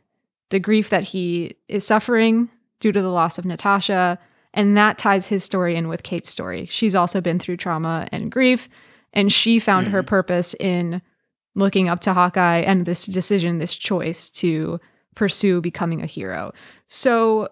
[0.48, 2.48] the grief that he is suffering
[2.80, 4.18] due to the loss of Natasha.
[4.52, 6.66] And that ties his story in with Kate's story.
[6.70, 8.68] She's also been through trauma and grief,
[9.12, 10.06] and she found her Mhm.
[10.06, 11.02] purpose in
[11.54, 14.78] looking up to Hawkeye and this decision, this choice to
[15.14, 16.52] pursue becoming a hero.
[16.86, 17.48] So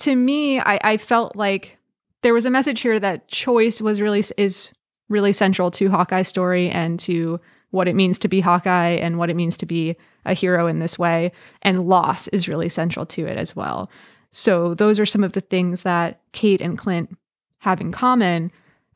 [0.00, 1.78] to me, I, I felt like
[2.22, 4.72] there was a message here that choice was really is
[5.08, 7.40] really central to Hawkeye's story and to
[7.70, 10.78] what it means to be Hawkeye and what it means to be a hero in
[10.78, 11.32] this way.
[11.62, 13.90] And loss is really central to it as well.
[14.32, 17.16] So those are some of the things that Kate and Clint
[17.58, 18.50] have in common.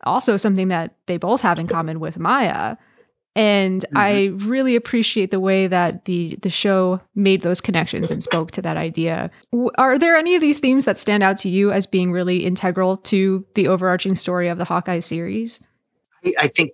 [0.04, 2.76] Also, something that they both have in common with Maya.
[3.34, 8.50] And I really appreciate the way that the the show made those connections and spoke
[8.52, 9.30] to that idea.
[9.76, 12.96] Are there any of these themes that stand out to you as being really integral
[12.98, 15.60] to the overarching story of the Hawkeye series?
[16.24, 16.70] I- I think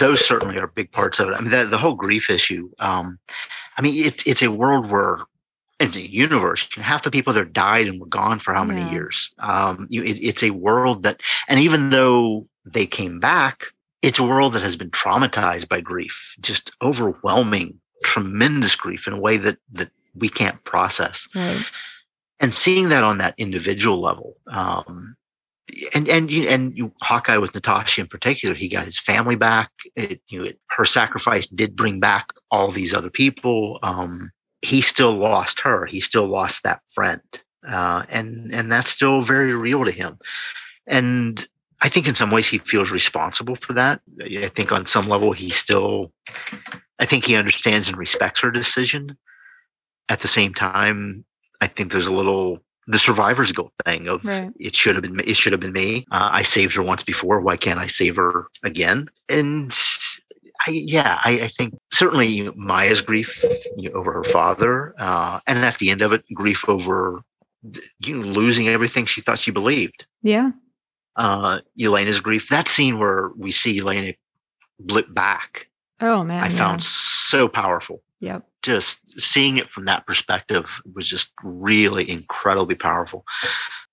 [0.00, 1.34] those certainly are big parts of it.
[1.34, 2.70] I mean, the, the whole grief issue.
[2.80, 3.20] Um,
[3.76, 5.20] I mean, it, it's a world where
[5.80, 6.68] it's a universe.
[6.74, 8.90] Half the people there died and were gone for how many Yeah.
[8.90, 9.32] years?
[9.38, 13.66] Um, you, it, it's a world that, and even though they came back,
[14.02, 19.18] it's a world that has been traumatized by grief, just overwhelming, tremendous grief in a
[19.20, 21.64] way that that we can't process Right.
[22.40, 25.16] and seeing that on that individual level um
[25.94, 29.70] and and you and you hawkeye with natasha in particular he got his family back
[29.96, 34.30] it, you know it, her sacrifice did bring back all these other people um
[34.62, 37.20] he still lost her he still lost that friend
[37.68, 40.18] uh and and that's still very real to him
[40.86, 41.46] and
[41.80, 45.32] i think in some ways he feels responsible for that i think on some level
[45.32, 46.12] he still
[46.98, 49.16] i think he understands and respects her decision
[50.10, 51.26] at the same time,
[51.60, 54.50] I think there's a little the survivor's guilt thing of Right.
[54.58, 56.06] it should have been it should have been me.
[56.10, 57.40] Uh, I saved her once before.
[57.40, 59.10] Why can't I save her again?
[59.28, 59.70] And
[60.68, 63.42] I, yeah, I, I think certainly Maya's grief
[63.76, 67.20] you know, over her father, uh, and at the end of it, grief over
[68.00, 70.06] you know, losing everything she thought she believed.
[70.22, 70.52] Yeah.
[71.16, 72.48] Uh, Yelena's grief.
[72.48, 74.16] That scene where we see Yelena
[74.78, 75.68] blip back,
[76.00, 76.42] Oh man.
[76.42, 76.56] I yeah.
[76.56, 78.02] found so powerful.
[78.20, 78.44] Yep.
[78.62, 83.24] Just seeing it from that perspective was just really incredibly powerful,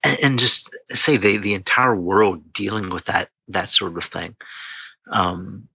[0.04, 4.36] and, and just say the the entire world dealing with that that sort of thing.
[5.12, 5.68] Um,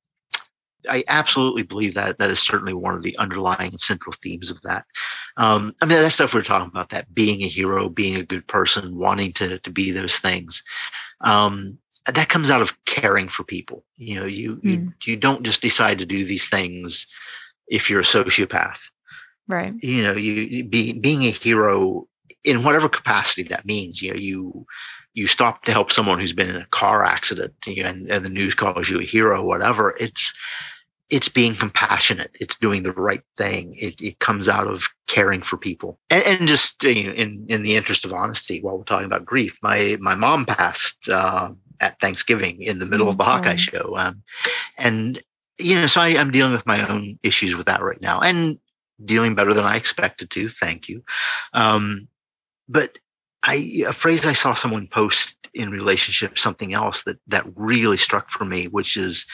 [0.88, 4.84] I absolutely believe that that is certainly one of the underlying central themes of that.
[5.36, 8.24] Um, I mean, that stuff we are talking about that being a hero, being a
[8.24, 10.62] good person, wanting to to be those things.
[11.20, 13.84] Um, that comes out of caring for people.
[13.96, 17.06] You know, you you you don't just decide to do these things
[17.68, 18.80] if you're a sociopath.
[19.48, 19.74] Right.
[19.82, 22.06] You know, you, you be being a hero
[22.44, 24.00] in whatever capacity that means.
[24.00, 24.66] You know, you
[25.14, 28.54] you stop to help someone who's been in a car accident, and, and the news
[28.54, 29.96] calls you a hero, whatever.
[29.98, 30.32] It's
[31.10, 32.30] it's being compassionate.
[32.38, 33.74] It's doing the right thing.
[33.76, 35.98] It, it comes out of caring for people.
[36.08, 39.24] And, and just you know, in in the interest of honesty, while we're talking about
[39.24, 41.50] grief, my my mom passed uh,
[41.80, 44.22] at Thanksgiving in the middle of the Hawkeye show, um,
[44.78, 45.20] and
[45.58, 48.58] you know, so I, I'm dealing with my own issues with that right now, and
[49.04, 50.48] dealing better than I expected to.
[50.48, 51.02] Thank you.
[51.52, 52.08] Um,
[52.68, 52.98] but
[53.42, 58.30] I a phrase I saw someone post in relationship something else that that really struck
[58.30, 59.26] for me, which is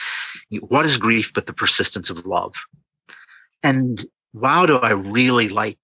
[0.61, 2.55] what is grief but the persistence of love?
[3.63, 5.79] And wow, do I really like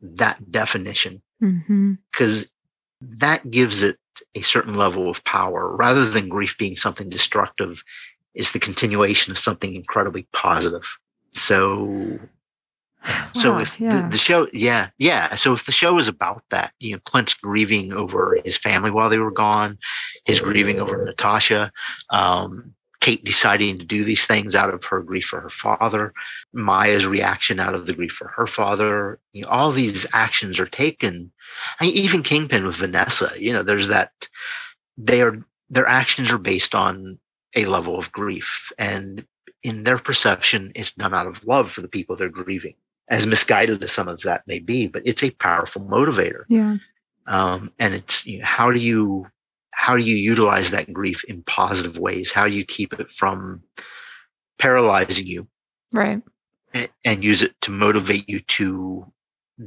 [0.00, 1.94] that definition Mm-hmm.
[2.10, 2.50] because
[3.00, 3.98] that gives it
[4.34, 7.82] a certain level of power rather than grief being something destructive
[8.34, 10.84] is the continuation of something incredibly positive.
[11.32, 12.18] So
[13.34, 14.02] so if yeah.
[14.02, 15.34] the, the show, yeah, yeah.
[15.34, 19.10] So if the show is about that, you know, Clint's grieving over his family while
[19.10, 19.78] they were gone,
[20.24, 21.72] his grieving over Natasha,
[22.10, 26.14] um, Kate deciding to do these things out of her grief for her father,
[26.54, 29.18] Maya's reaction out of the grief for her father.
[29.32, 31.30] You know, all these actions are taken.
[31.78, 33.30] I mean, even Kingpin with Vanessa.
[33.38, 34.12] You know, there's that.
[34.96, 37.18] They are their actions are based on
[37.56, 39.26] a level of grief, and
[39.62, 42.74] in their perception, it's done out of love for the people they're grieving
[43.08, 46.44] as misguided as some of that may be, but it's a powerful motivator.
[46.48, 46.76] yeah.
[47.26, 49.26] Um, and it's you know, how do you
[49.70, 52.30] how do you utilize that grief in positive ways?
[52.32, 53.62] How do you keep it from
[54.58, 55.48] paralyzing you
[55.92, 56.22] Right.
[56.72, 59.10] and, and use it to motivate you to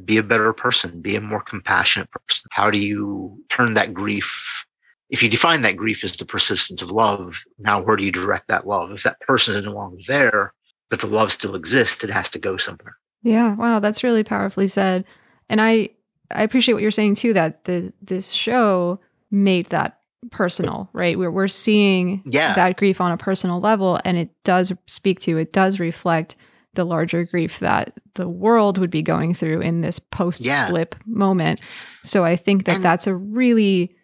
[0.06, 2.48] be a better person, be a more compassionate person?
[2.52, 4.66] How do you turn that grief?
[5.10, 8.50] If you define that grief as the persistence of love, now where do you direct
[8.50, 8.92] that love?
[8.92, 10.54] If that person is no longer there,
[10.90, 12.98] but the love still exists, it has to go somewhere.
[13.28, 15.04] Yeah, wow, that's really powerfully said.
[15.50, 15.90] And I
[16.32, 19.00] I appreciate what you're saying too that the this show
[19.32, 20.00] made that
[20.32, 21.18] personal, right?
[21.18, 22.54] We're we're seeing Yeah.
[22.56, 26.36] that grief on a personal level and it does speak to it does reflect
[26.74, 31.60] the larger grief that the world would be going through in this post blip moment.
[32.04, 33.96] So I think that And- that's a really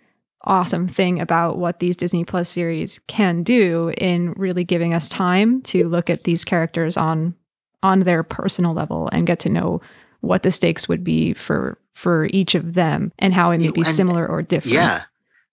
[0.45, 5.61] awesome thing about what these Disney Plus series can do in really giving us time
[5.63, 7.35] to look at these characters on
[7.83, 9.81] on their personal level and get to know
[10.21, 13.81] what the stakes would be for for each of them and how it may be
[13.81, 14.73] and- similar or different.
[14.73, 15.03] Yeah.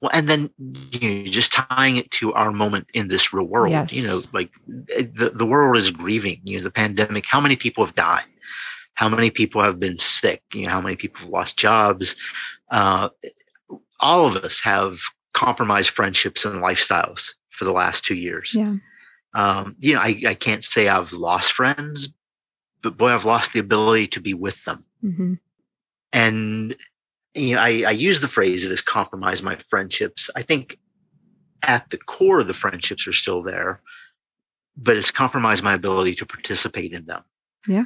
[0.00, 0.48] Well, and then
[0.92, 3.92] you know, just tying it to our moment in this real world, Yes.
[3.92, 4.50] you know, like
[4.96, 8.24] eh, the, the world is grieving, you know, the pandemic, how many people have died?
[8.94, 10.42] How many people have been sick?
[10.54, 12.16] You know, how many people have lost jobs?
[12.70, 13.10] Uh,
[14.00, 15.00] all of us have
[15.34, 18.54] compromised friendships and lifestyles for the last two years.
[18.54, 18.76] Yeah.
[19.34, 22.08] Um, you know, I, I can't say I've lost friends,
[22.82, 25.34] but boy, I've lost the ability to be with them hmm
[26.12, 26.76] and
[27.34, 30.30] you know, I, I use the phrase it has compromised my friendships.
[30.34, 30.78] I think
[31.62, 33.80] at the core of the friendships are still there,
[34.76, 37.22] but it's compromised my ability to participate in them.
[37.68, 37.84] Yeah.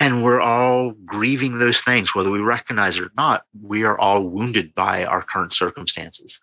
[0.00, 3.44] And we're all grieving those things, whether we recognize it or not.
[3.62, 6.40] We are all wounded by our current circumstances.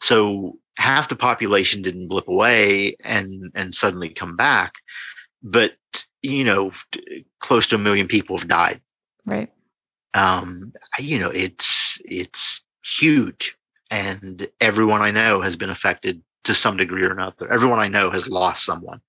[0.00, 4.74] So half the population didn't blip away and and suddenly come back,
[5.42, 5.72] but
[6.22, 6.72] you know,
[7.40, 8.80] close to a million people have died
[9.26, 9.50] Right.
[10.14, 12.62] um, you know, it's it's
[12.98, 13.56] huge,
[13.90, 17.52] and everyone I know has been affected to some degree or another.
[17.52, 19.00] Everyone I know has lost someone,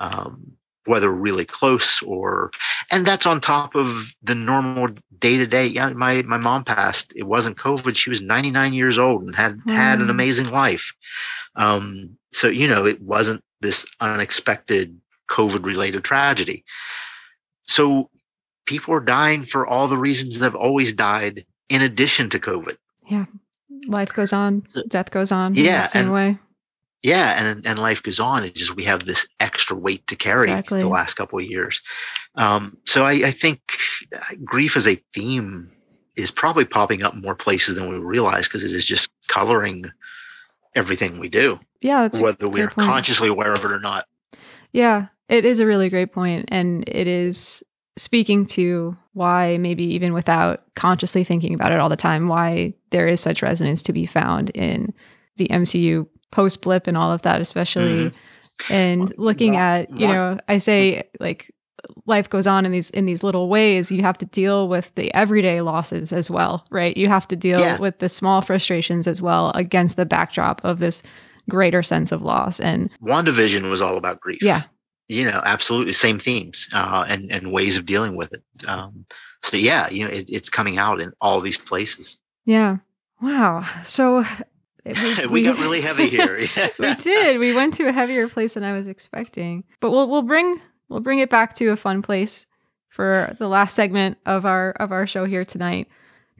[0.00, 0.52] um,
[0.86, 2.50] whether really close or,
[2.90, 4.88] and that's on top of the normal
[5.18, 5.66] day to day.
[5.66, 7.12] Yeah, my my mom passed.
[7.14, 7.94] It wasn't COVID.
[7.96, 10.10] She was 99 years old and had had an Mm.
[10.10, 10.92] amazing life.
[11.56, 14.98] Um, so you know, it wasn't this unexpected
[15.32, 16.64] COVID related tragedy.
[17.64, 18.10] So
[18.66, 22.76] people are dying for all the reasons they've always died in addition to COVID.
[23.10, 23.24] Yeah.
[23.88, 25.54] Life goes on, death goes on.
[25.56, 26.38] Yeah, same and- way.
[27.04, 28.44] Yeah, and and life goes on.
[28.44, 30.80] It's just we have this extra weight to carry Exactly.
[30.82, 31.82] the last couple of years.
[32.36, 33.58] Um, so I, I think
[34.44, 35.72] grief as a theme
[36.14, 39.90] is probably popping up more places than we realize because it is just coloring
[40.76, 42.86] everything we do, Yeah, whether we are point.
[42.86, 44.06] consciously aware of it or not.
[44.72, 47.62] Yeah, it is a really great point, and it is
[47.96, 53.06] speaking to why maybe even without consciously thinking about it all the time, why there
[53.06, 54.92] is such resonance to be found in
[55.36, 58.10] the MCU post blip and all of that, especially.
[58.10, 58.72] Mm-hmm.
[58.72, 61.22] And looking at, you know, I say mm-hmm.
[61.22, 61.50] like
[62.06, 63.90] life goes on in these in these little ways.
[63.90, 66.96] You have to deal with the everyday losses as well, right?
[66.96, 67.78] You have to deal Yeah.
[67.78, 71.02] with the small frustrations as well against the backdrop of this
[71.48, 72.60] greater sense of loss.
[72.60, 74.38] And WandaVision was all about grief.
[74.42, 74.62] yeah,
[75.12, 78.42] you know, absolutely same themes uh, and and ways of dealing with it.
[78.66, 79.04] Um,
[79.42, 82.18] so yeah, you know, it, it's coming out in all these places.
[82.44, 82.78] Yeah.
[83.20, 83.64] Wow.
[83.84, 84.24] So
[85.30, 86.40] we, got really heavy here.
[86.78, 87.38] we did.
[87.38, 89.64] We went to a heavier place than I was expecting.
[89.80, 92.46] But we'll we'll bring we'll bring it back to a fun place
[92.88, 95.88] for the last segment of our of our show here tonight.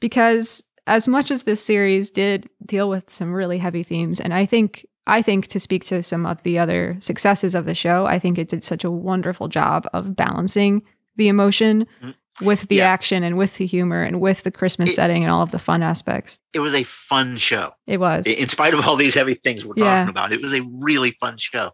[0.01, 4.47] Because as much as this series did deal with some really heavy themes, and I
[4.47, 8.19] think I think to speak to some of the other successes of the show, I
[8.19, 10.83] think it did such a wonderful job of balancing
[11.17, 12.15] the emotion Mhm.
[12.41, 12.89] with the Yeah.
[12.91, 15.59] action and with the humor and with the Christmas It- setting and all of the
[15.59, 16.39] fun aspects.
[16.55, 17.73] it was a fun show.
[17.87, 18.27] It was.
[18.27, 20.01] In spite of all these heavy things we're Yeah.
[20.01, 21.73] talking about, it was a really fun show.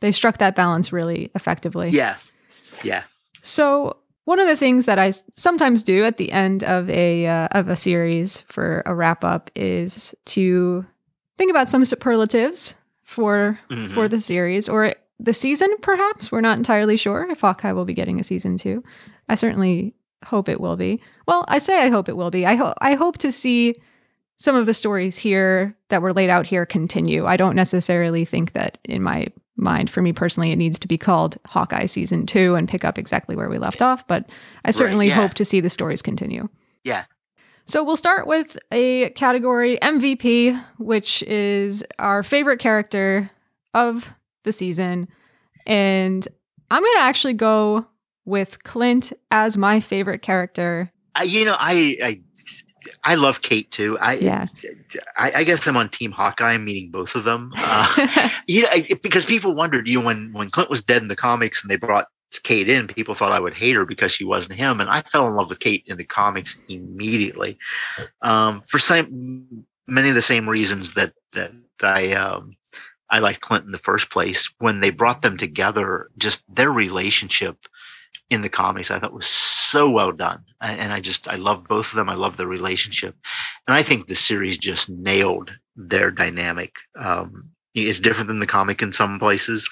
[0.00, 1.88] they struck that balance really effectively.
[1.88, 2.16] Yeah.
[2.82, 3.04] Yeah.
[3.40, 7.48] So one of the things that I sometimes do at the end of a uh,
[7.52, 10.84] of a series for a wrap up is to
[11.38, 13.90] think about some superlatives for Mhm.
[13.90, 15.68] for the series or the season.
[15.82, 18.82] Perhaps we're not entirely sure if Hawkeye will be getting a season two.
[19.28, 21.00] I certainly hope it will be.
[21.28, 22.46] Well, I say I hope it will be.
[22.46, 23.74] I hope I hope to see
[24.36, 27.24] some of the stories here that were laid out here continue.
[27.26, 30.98] I don't necessarily think that in my mind, for me personally, it needs to be
[30.98, 34.28] called Hawkeye season two and pick up exactly where we left off, but
[34.64, 35.14] I certainly yeah.
[35.14, 36.48] hope to see the stories continue.
[36.82, 37.04] Yeah.
[37.66, 43.30] So we'll start with a category MVP, which is our favorite character
[43.72, 44.12] of
[44.44, 45.08] the season.
[45.66, 46.26] And
[46.70, 47.86] I'm going to actually go
[48.26, 50.90] with Clint as my favorite character.
[51.14, 52.20] I, you know, I, I
[53.02, 53.96] I love Kate too.
[53.98, 54.44] I, Yeah.
[55.16, 57.52] I I guess I'm on Team Hawkeye, meaning both of them.
[57.56, 61.08] Uh, you know, I- because people wondered, you know, when when Clint was dead in
[61.08, 62.08] the comics and they brought
[62.42, 65.26] Kate in, people thought I would hate her because she wasn't him, and I fell
[65.26, 67.58] in love with Kate in the comics immediately,
[68.22, 72.56] um, for some many of the same reasons that that I um,
[73.10, 74.50] I liked Clint in the first place.
[74.58, 77.56] When they brought them together, just their relationship
[78.30, 81.68] in the comics, I thought was so well done, and, and I just I love
[81.68, 82.08] both of them.
[82.08, 83.14] I love their relationship,
[83.66, 86.76] and I think the series just nailed their dynamic.
[86.98, 89.68] Um, it's different than the comic in some places,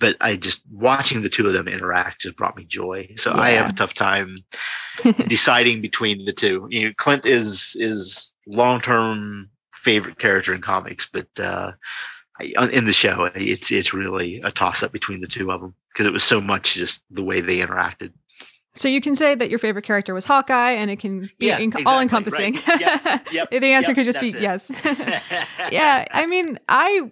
[0.00, 3.14] but I just watching the two of them interact just brought me joy.
[3.16, 4.36] So I have a tough time
[5.26, 6.66] deciding between the two.
[6.70, 11.72] You know, Clint is is long term favorite character in comics, but uh,
[12.40, 15.74] I, in the show, it's it's really a toss up between the two of them
[15.92, 18.12] because it was so much just the way they interacted.
[18.74, 21.58] So you can say that your favorite character was Hawkeye, and it can be Yeah,
[21.58, 22.54] exactly, all encompassing.
[22.54, 22.80] right.
[22.80, 25.42] Yep, yep, the answer yep, could just be that's yes.
[25.72, 27.10] yeah, I mean, I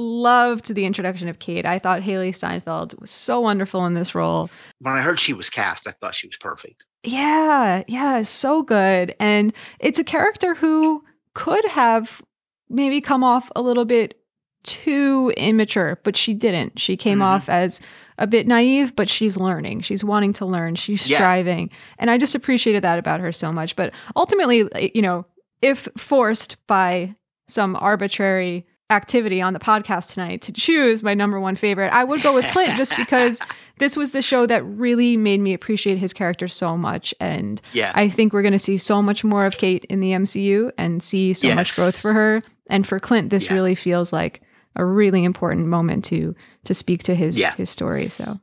[0.00, 1.66] loved the introduction of Kate.
[1.66, 4.50] I thought Hailee Steinfeld was so wonderful in this role.
[4.80, 6.84] when I heard she was cast, I thought she was perfect.
[7.04, 9.14] Yeah, yeah, so good.
[9.20, 12.20] And it's a character who could have
[12.68, 14.16] maybe come off a little bit
[14.62, 16.78] too immature, but she didn't.
[16.78, 17.24] She came Mhm.
[17.24, 17.80] off as
[18.18, 19.80] a bit naive, but she's learning.
[19.80, 20.74] She's wanting to learn.
[20.74, 21.16] She's Yeah.
[21.18, 21.70] striving.
[21.98, 23.74] And I just appreciated that about her so much.
[23.74, 25.24] But ultimately, you know,
[25.62, 27.14] if forced by
[27.48, 32.22] some arbitrary activity on the podcast tonight to choose my number one favorite, I would
[32.22, 33.40] go with Clint just because
[33.78, 37.14] this was the show that really made me appreciate his character so much.
[37.20, 40.10] And Yeah, I think we're going to see so much more of Kate in the
[40.12, 42.42] MCU and see so much growth for her.
[42.68, 43.54] And for Clint, this Yeah.
[43.54, 44.42] really feels like
[44.76, 46.34] a really important moment to
[46.64, 47.52] to speak to his Yeah.
[47.54, 48.08] his story.
[48.08, 48.38] So,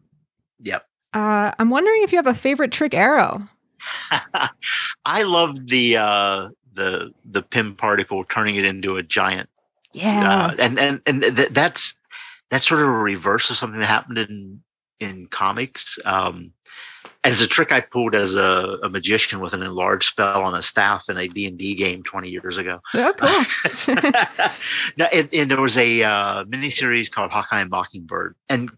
[0.59, 0.85] yep.
[1.13, 3.47] uh, I'm wondering if you have a favorite trick arrow.
[5.05, 9.49] I love the uh, the the Pym particle turning it into a giant
[9.97, 11.95] Yeah, uh, and and and th- that's
[12.49, 14.63] that's sort of a reverse of something that happened in
[14.99, 15.99] in comics.
[16.05, 16.53] Um,
[17.23, 20.55] and it's a trick I pulled as a, a magician with an enlarged spell on
[20.55, 22.79] a staff in a D and D game twenty years ago.
[22.93, 25.05] oh, cool.
[25.11, 28.71] and, and there was a uh, miniseries called Hawkeye and Mockingbird, and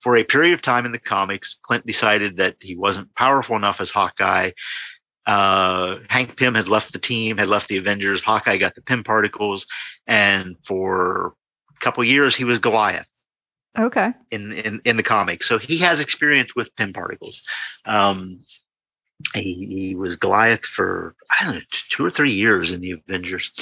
[0.00, 3.80] for a period of time in the comics, Clint decided that he wasn't powerful enough
[3.80, 4.52] as Hawkeye.
[5.26, 8.20] Uh, Hank Pym had left the team, had left the Avengers.
[8.20, 9.66] Hawkeye got the Pym particles,
[10.06, 11.34] and for
[11.70, 13.08] a couple years he was Goliath.
[13.78, 14.12] Okay.
[14.30, 17.42] In in in the comics, so he has experience with Pym particles.
[17.84, 18.40] Um,
[19.34, 21.60] he, he was Goliath for I don't know
[21.90, 23.52] two or three years in the Avengers.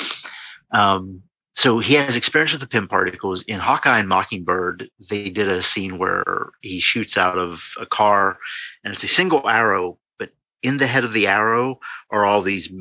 [0.71, 1.23] Um,
[1.57, 3.43] so he has experience with the Pym particles.
[3.43, 8.39] In Hawkeye and Mockingbird, they did a scene where he shoots out of a car,
[8.83, 9.99] and it's a single arrow,
[10.65, 11.79] in the head of the arrow
[12.11, 12.73] are all these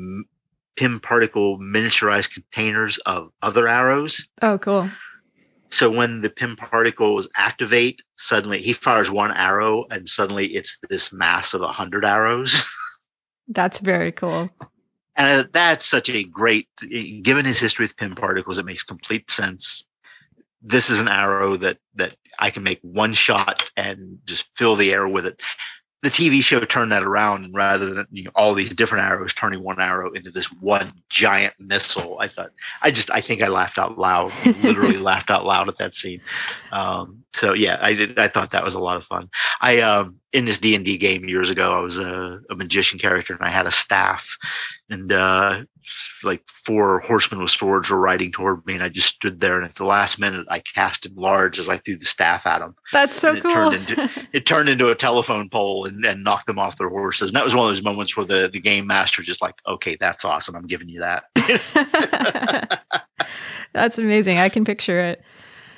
[0.76, 4.26] Pym particle miniaturized containers of other arrows.
[4.42, 4.90] Oh, cool.
[5.70, 11.12] So when the Pym particles activate, suddenly he fires one arrow, and suddenly it's this
[11.12, 12.66] mass of a hundred arrows.
[13.48, 14.48] That's very cool.
[15.16, 16.66] And uh, that's such a great,
[17.22, 19.86] given his history with Pym particles, it makes complete sense.
[20.60, 24.92] This is an arrow that that I can make one shot and just fill the
[24.92, 25.40] air with it
[26.04, 29.32] the TV show turned that around, and rather than you know, all these different arrows
[29.32, 32.50] turning one arrow into this one giant missile, I thought
[32.82, 34.30] I just I think I laughed out loud,
[34.62, 36.20] literally laughed out loud at that scene.
[36.70, 38.16] Um, so yeah, I did.
[38.16, 39.28] I thought that was a lot of fun.
[39.60, 42.96] I um, in this D and D game years ago, I was a, a, magician
[42.98, 44.38] character, and I had a staff,
[44.88, 45.64] and uh,
[46.22, 49.56] like four horsemen with swords were riding toward me, and I just stood there.
[49.56, 52.76] And at the last minute, I cast large as I threw the staff at them.
[52.92, 53.52] That's so it cool.
[53.52, 57.30] Turned into, it turned into a telephone pole and, and knocked them off their horses.
[57.30, 59.96] And that was one of those moments where the the game master just like, okay,
[59.98, 60.54] that's awesome.
[60.54, 61.24] I'm giving you that.
[63.72, 64.38] that's amazing.
[64.38, 65.24] I can picture it.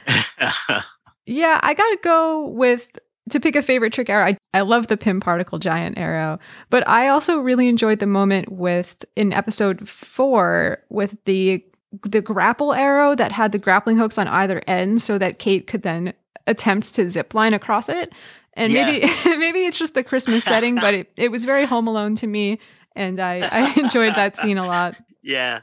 [1.27, 2.89] yeah, I got to go with
[3.31, 6.39] to pick a favorite trick arrow, I, I love the Pym particle giant arrow,
[6.71, 11.65] but I also really enjoyed the moment with in episode four with the
[12.03, 15.83] the grapple arrow that had the grappling hooks on either end so that Kate could
[15.83, 16.13] then
[16.47, 18.13] attempt to zip line across it.
[18.55, 18.87] And yeah.
[18.87, 19.07] maybe
[19.39, 22.59] maybe it's just the Christmas setting, but it, it was very home alone to me.
[22.95, 24.97] And I, I enjoyed that scene a lot.
[25.29, 25.63] Yeah.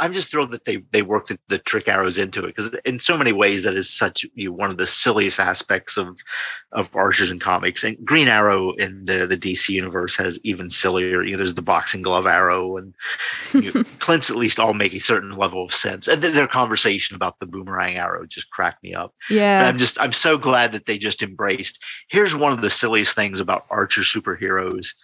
[0.00, 2.98] I'm just thrilled that they they worked the, the trick arrows into it because in
[2.98, 6.18] so many ways that is such you know, one of the silliest aspects of
[6.72, 7.84] of Archers and comics.
[7.84, 11.22] And Green Arrow in the the DC universe has even sillier.
[11.22, 12.94] You know, there's the boxing glove arrow, and
[13.52, 16.08] you know, Clint's at least all make a certain level of sense.
[16.08, 19.14] And their conversation about the boomerang arrow just cracked me up.
[19.28, 21.78] Yeah, but I'm just I'm so glad that they just embraced.
[22.08, 24.94] Here's one of the silliest things about Archer superheroes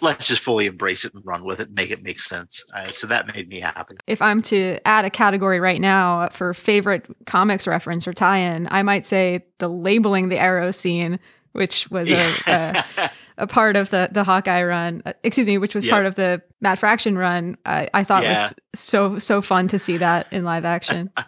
[0.00, 2.64] let's just fully embrace it and run with it and make it make sense.
[2.74, 3.96] Uh, so that made me happy.
[4.06, 8.82] If I'm to add a category right now for favorite comics reference or tie-in, I
[8.82, 11.18] might say the labeling the arrow scene,
[11.52, 15.02] which was a, a, a, part of the the Hawkeye run.
[15.04, 15.92] Uh, excuse me, which was yep.
[15.92, 17.58] part of the Matt Fraction run.
[17.66, 18.42] I, I thought yeah.
[18.42, 21.10] was so so fun to see that in live action.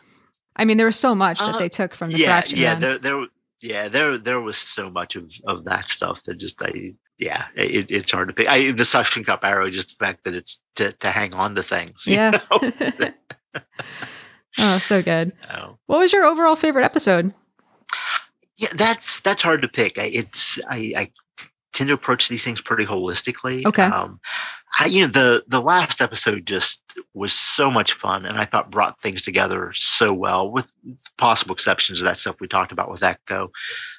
[0.56, 2.72] I mean, there was so much that uh, they took from the yeah, Fraction yeah,
[2.72, 2.80] run.
[2.80, 3.26] There, there,
[3.60, 7.90] yeah, there there was so much of, of that stuff that just I yeah, it,
[7.90, 8.48] it's hard to pick.
[8.48, 11.62] I, the suction cup arrow, just the fact that it's to, to hang on to
[11.62, 12.04] things.
[12.06, 12.38] Yeah.
[14.58, 15.32] oh, so good.
[15.52, 15.78] Oh.
[15.86, 17.32] What was your overall favorite episode?
[18.56, 19.98] Yeah, that's that's hard to pick.
[19.98, 21.12] I, It's I, I
[21.72, 23.66] tend to approach these things pretty holistically.
[23.66, 23.82] Okay.
[23.82, 24.20] Um,
[24.78, 28.70] I, you know, the the last episode just was so much fun, and I thought
[28.70, 30.70] brought things together so well, with
[31.16, 33.52] possible exceptions of that stuff we talked about with Echo.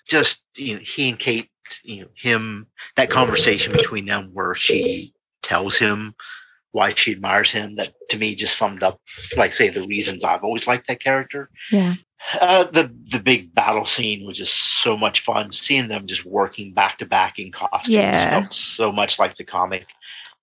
[0.07, 1.49] Just you know, he and Kate
[1.83, 6.15] you know him that conversation between them where she tells him
[6.71, 8.99] why she admires him that to me just summed up
[9.37, 11.49] like say the reasons i've always liked that character.
[11.71, 11.95] Yeah.
[12.41, 16.73] Uh, the the big battle scene was just so much fun seeing them just working
[16.73, 18.41] back to back in costumes yeah.
[18.41, 19.85] felt so much like the comic.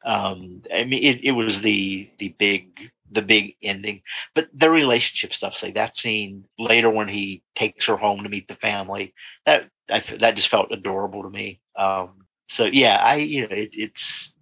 [0.04, 4.00] Um i mean it, it was the the big the big ending
[4.34, 8.48] but the relationship stuff say that scene later when he takes her home to meet
[8.48, 9.14] the family
[9.46, 11.60] that I, that just felt adorable to me.
[11.76, 14.36] Um, so yeah, I you know it, it's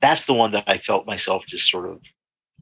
[0.00, 2.02] that's the one that I felt myself just sort of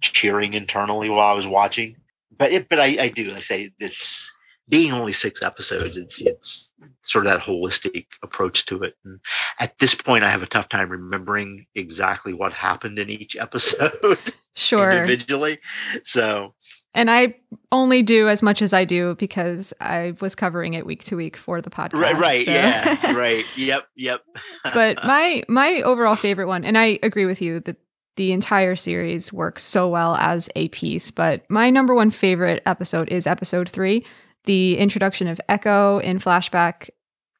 [0.01, 1.97] cheering internally while I was watching.
[2.36, 4.30] But it, but I, I do I say it's
[4.68, 5.97] being only six episodes.
[5.97, 6.72] It's it's
[7.02, 8.94] sort of that holistic approach to it.
[9.05, 9.20] And
[9.59, 14.18] at this point, I have a tough time remembering exactly what happened in each episode.
[14.56, 15.58] Sure, individually.
[16.02, 16.54] So
[16.96, 17.34] and I
[17.70, 21.36] only do as much as I do because I was covering it week to week
[21.36, 22.00] for the podcast.
[22.00, 22.50] Right, right, so.
[22.50, 24.22] yeah, right, yep, yep.
[24.64, 27.76] but my my overall favorite one, and I agree with you that
[28.16, 31.10] the entire series works so well as a piece.
[31.10, 34.06] But my number one favorite episode is episode three,
[34.44, 36.88] the introduction of Echo in flashback.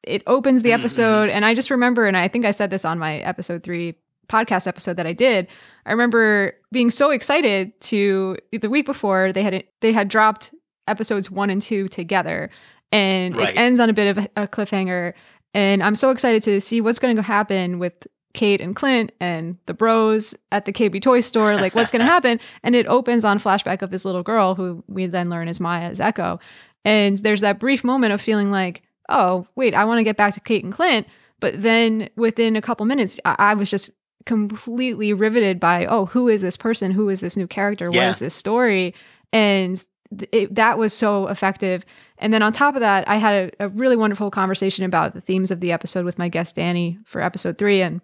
[0.03, 1.35] It opens the mm-hmm, episode, mm-hmm.
[1.35, 3.95] and I just remember, and I think I said this on my episode three
[4.29, 5.47] podcast episode that I did,
[5.85, 10.53] I remember being so excited to the week before they had they had dropped
[10.87, 12.49] episodes 1 and 2 together
[12.91, 13.49] and Right.
[13.49, 15.13] it ends on a bit of a, cliffhanger.
[15.53, 19.57] And I'm so excited to see what's going to happen with Kate and Clint and
[19.65, 21.55] the bros at the KB toy store.
[21.55, 22.39] Like, what's going to happen?
[22.63, 25.99] And it opens on flashback of this little girl who we then learn is Maya's
[25.99, 26.39] Echo.
[26.85, 30.33] And there's that brief moment of feeling like, oh, wait, I want to get back
[30.35, 31.07] to Kate and Clint.
[31.39, 33.91] But then within a couple minutes, I, I was just
[34.27, 36.91] completely riveted by, oh, who is this person?
[36.91, 37.85] Who is this new character?
[37.87, 38.09] What Yeah.
[38.11, 38.93] is this story?
[39.33, 39.83] And
[40.31, 41.83] it, that was so effective.
[42.19, 45.21] And then on top of that, I had a, a really wonderful conversation about the
[45.21, 47.81] themes of the episode with my guest Danny for episode three.
[47.81, 48.01] And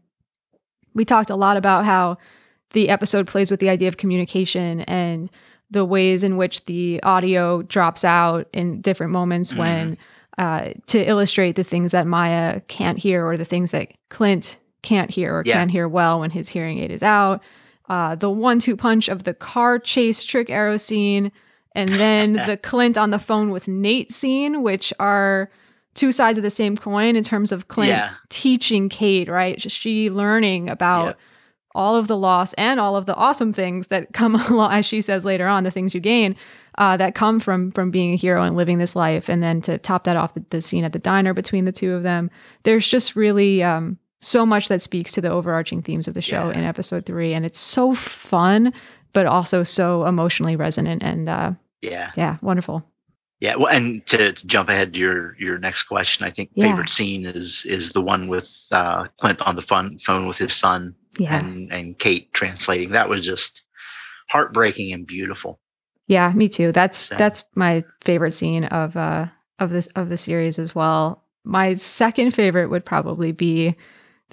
[0.96, 2.18] we talked a lot about how
[2.72, 5.30] the episode plays with the idea of communication and
[5.72, 9.58] the ways in which the audio drops out in different moments Mhm.
[9.58, 9.98] when
[10.38, 15.10] uh, to illustrate the things that Maya can't hear or the things that Clint can't
[15.10, 15.56] hear or Yeah.
[15.56, 17.42] can't hear well when his hearing aid is out.
[17.90, 21.32] Uh, the one-two punch of the car chase trick arrow scene,
[21.76, 25.50] and then the Clint on the phone with Nate scene, which are
[25.96, 28.10] two sides of the same coin in terms of Clint Yeah.
[28.30, 29.60] teaching Kate, right?
[29.72, 31.18] She learning about Yep.
[31.76, 35.02] all of the loss and all of the awesome things that come along, as she
[35.02, 36.36] says later on, the things you gain
[36.78, 39.78] uh, that come from from being a hero and living this life, and then to
[39.78, 42.32] top that off, the, the scene at the diner between the two of them.
[42.64, 46.50] There's just really um, so much that speaks to the overarching themes of the show
[46.50, 46.58] Yeah.
[46.58, 48.74] in episode three, and it's so fun,
[49.14, 51.52] but also so emotionally resonant and uh,
[51.82, 52.12] Yeah.
[52.16, 52.84] yeah, wonderful.
[53.40, 56.70] Yeah, well, and to, to jump ahead to your your next question, I think Yeah.
[56.70, 60.54] favorite scene is is the one with uh, Clint on the phone phone with his
[60.54, 62.92] son Yeah, and and Kate translating.
[62.92, 63.64] That was just
[64.30, 65.60] heartbreaking and beautiful.
[66.08, 66.72] Yeah, me too.
[66.72, 69.28] That's So- that's my favorite scene of uh
[69.60, 71.24] of this of the series as well.
[71.44, 73.76] My second favorite would probably be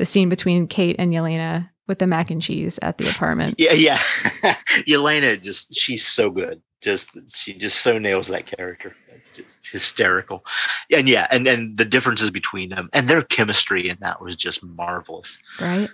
[0.01, 3.57] the scene between Kate and Yelena with the mac and cheese at the apartment.
[3.59, 3.99] Yeah, yeah.
[4.89, 6.63] Yelena just she's so good.
[6.81, 8.97] Just she just so nails that character.
[9.15, 10.43] It's just hysterical.
[10.91, 14.65] And yeah, and and the differences between them and their chemistry in that was just
[14.65, 15.39] marvelous.
[15.61, 15.91] Right?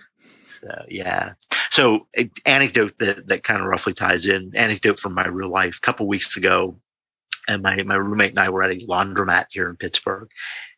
[0.61, 1.33] So, yeah.
[1.69, 2.07] So
[2.45, 5.79] anecdote that that kind of roughly ties in anecdote from my real life.
[5.79, 6.79] A couple weeks ago,
[7.49, 10.29] and my my roommate and I were at a laundromat here in Pittsburgh,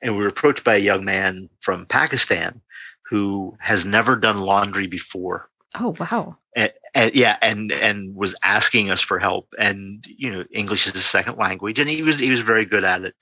[0.02, 2.62] and we were approached by a young man from Pakistan
[3.10, 5.50] who has never done laundry before.
[5.80, 6.38] Oh wow.
[6.56, 9.54] And, and yeah, and and was asking us for help.
[9.58, 12.84] And you know, English is his second language, and he was he was very good
[12.84, 13.16] at it.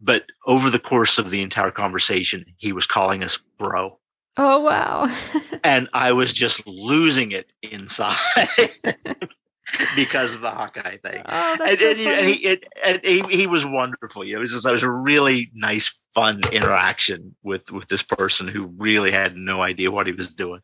[0.00, 3.98] But over the course of the entire conversation, he was calling us bro
[4.40, 5.12] Oh wow.
[5.64, 8.16] and I was just losing it inside
[9.96, 11.22] because of the Hawkeye thing.
[11.26, 14.24] oh, And, so and, and he, it, and he he was wonderful.
[14.24, 18.02] You know, it was just it was a really nice, fun interaction with with this
[18.02, 20.60] person who really had no idea what he was doing.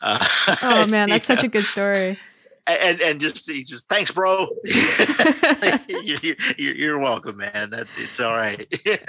[0.00, 0.26] Uh,
[0.62, 2.18] Oh man, that's such a good story.
[2.66, 4.48] and and just he just thanks, bro.
[5.88, 7.70] you're, you're, you're welcome, man.
[7.70, 8.66] That it's all right.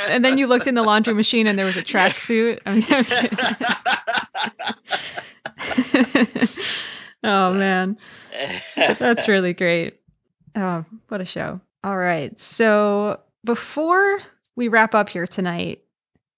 [0.10, 2.60] And then you looked in the laundry machine and there was a tracksuit.
[2.66, 2.86] I mean,
[7.26, 7.98] oh man.
[8.76, 10.00] That's really great.
[10.56, 11.60] Oh, what a show.
[11.84, 12.40] All right.
[12.40, 14.20] So before
[14.56, 15.82] we wrap up here tonight,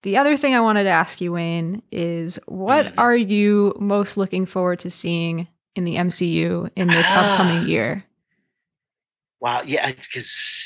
[0.04, 2.94] the other thing I wanted to ask you, Wayne, is what Mhm.
[2.98, 7.32] are you most looking forward to seeing in the MCU in this Ah.
[7.34, 8.04] upcoming year?
[9.40, 10.66] Wow, yeah, because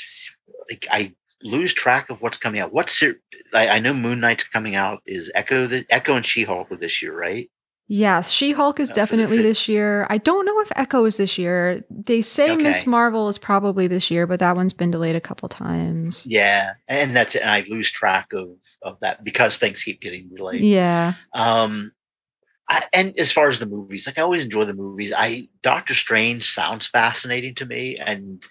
[0.69, 2.71] like I lose track of what's coming out.
[2.73, 3.17] What's it?
[3.53, 5.01] I, I know Moon Knight's coming out.
[5.05, 7.49] Is Echo the Echo and She Hulk this year, right?
[7.93, 10.07] Yes, She Hulk is the- definitely this year.
[10.09, 11.83] I don't know if Echo is this year.
[11.89, 12.87] They say Ms.
[12.87, 16.25] Marvel is probably this year, but that one's been delayed a couple times.
[16.25, 17.41] Yeah, and that's it.
[17.41, 18.47] And I lose track of
[18.81, 20.61] of that because things keep getting delayed.
[20.61, 21.15] Yeah.
[21.33, 21.91] Um,
[22.69, 25.11] I, and as far as the movies, like I always enjoy the movies.
[25.13, 28.41] I Doctor Strange sounds fascinating to me, and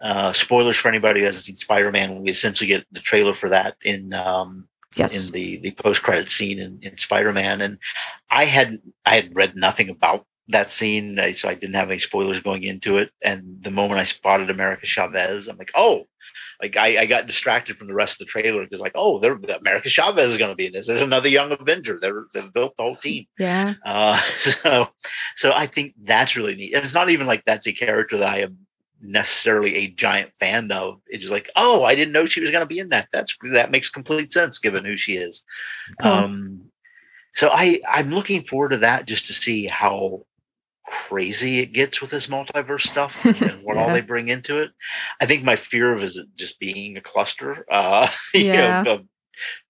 [0.00, 2.22] uh, spoilers for anybody who hasn't seen Spider Man.
[2.22, 4.68] We essentially get the trailer for that in um,
[4.98, 5.28] Yes.
[5.28, 7.78] in the the post credit scene in, in Spider Man, and
[8.30, 12.40] I had I had read nothing about that scene, so I didn't have any spoilers
[12.40, 13.10] going into it.
[13.22, 16.06] And the moment I spotted America Chavez, I'm like, oh.
[16.60, 19.34] Like I, I got distracted from the rest of the trailer because like oh they're
[19.60, 20.86] America Chavez is going to be in this.
[20.86, 21.98] There's another young Avenger.
[22.00, 23.26] They're they've built the whole team.
[23.38, 23.74] yeah.
[23.84, 24.88] Uh, so,
[25.36, 26.72] so I think that's really neat.
[26.72, 28.65] It's not even like that's a character that I am
[29.00, 31.00] necessarily a giant fan of.
[31.06, 33.08] It's just like, oh, I didn't know she was going to be in that.
[33.12, 35.42] That's that makes complete sense given who she is.
[36.00, 36.10] Cool.
[36.10, 36.60] Um,
[37.34, 40.24] so I I'm looking forward to that just to see how
[40.88, 44.70] crazy it gets with this multiverse stuff and, what all they bring into it.
[45.20, 47.66] I think my fear of is it just being a cluster.
[47.70, 49.04] Uh, you know, of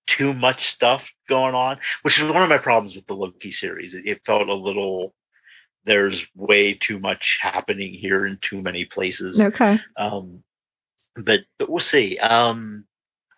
[0.06, 3.94] too much stuff going on, which is one of my problems with the Loki series.
[3.94, 5.14] It, it felt a little
[5.86, 9.40] there's way too much happening here in too many places.
[9.40, 9.80] Okay.
[9.96, 10.42] Um,
[11.14, 12.18] but but we'll see.
[12.18, 12.84] Um,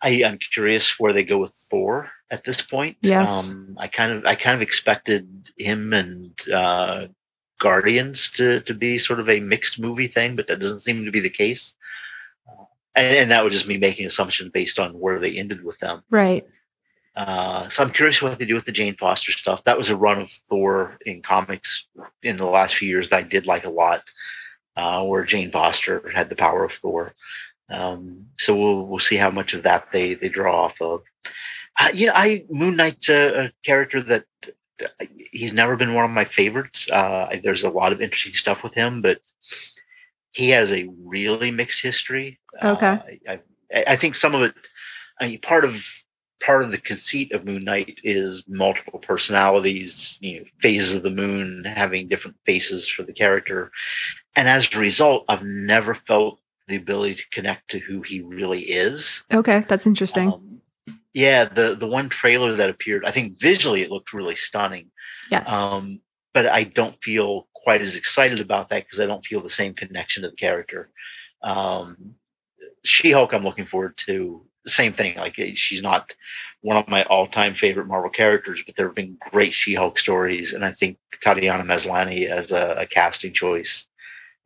[0.01, 2.97] I I'm curious where they go with Thor at this point.
[3.01, 3.53] Yes.
[3.53, 7.07] Um, I kind of I kind of expected him and uh,
[7.59, 11.11] Guardians to to be sort of a mixed movie thing, but that doesn't seem to
[11.11, 11.75] be the case.
[12.47, 12.65] Uh,
[12.95, 16.01] and, and that would just be making assumptions based on where they ended with them.
[16.09, 16.45] Right.
[17.15, 19.63] Uh, so I'm curious what they do with the Jane Foster stuff.
[19.65, 21.87] That was a run of Thor in comics
[22.23, 24.03] in the last few years that I did like a lot,
[24.77, 27.13] uh, where Jane Foster had the power of Thor.
[27.69, 31.01] Um, so we'll we'll see how much of that they they draw off of.
[31.79, 34.25] Uh, you know, I Moon Knight's a, a character that
[35.31, 36.89] he's never been one of my favorites.
[36.89, 39.19] Uh, there's a lot of interesting stuff with him, but
[40.31, 42.39] he has a really mixed history.
[42.63, 42.87] Okay.
[42.87, 43.39] Uh, I,
[43.73, 44.55] I, I think some of it,
[45.19, 45.85] I mean, part of
[46.41, 51.09] part of the conceit of Moon Knight is multiple personalities, you know, phases of the
[51.09, 53.71] moon having different faces for the character,
[54.35, 58.61] and as a result, I've never felt the ability to connect to who he really
[58.61, 59.23] is.
[59.33, 60.31] Okay, that's interesting.
[60.31, 60.61] Um,
[61.13, 64.91] yeah, the the one trailer that appeared, I think visually it looked really stunning.
[65.29, 65.51] yes.
[65.51, 66.01] Um,
[66.31, 69.73] but I don't feel quite as excited about that because I don't feel the same
[69.73, 70.91] connection to the character.
[71.41, 72.15] Um,
[72.83, 74.45] she Hulk, I'm looking forward to.
[74.67, 75.17] Same thing.
[75.17, 76.13] Like eh, she's not
[76.61, 79.97] one of my all time favorite Marvel characters, but there have been great She Hulk
[79.97, 83.87] stories, and I think Tatiana Maslany as a, a casting choice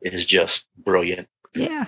[0.02, 1.28] is just brilliant.
[1.54, 1.86] yeah.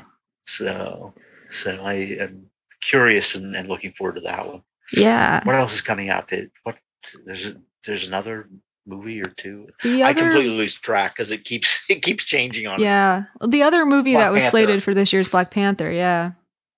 [0.48, 1.12] So,
[1.48, 2.46] so I am
[2.80, 4.62] curious and, and looking forward to that one.
[4.92, 5.42] Yeah.
[5.44, 6.28] What else is coming out?
[6.28, 6.76] That what
[7.24, 7.52] there's
[7.84, 8.48] there's another
[8.86, 9.68] movie or two.
[9.82, 12.80] The I completely lose track because it keeps it keeps changing on us.
[12.80, 13.24] yeah.
[13.44, 14.50] The other movie Black that was Panther.
[14.50, 15.90] slated for this year's Black Panther.
[15.90, 16.32] Yeah.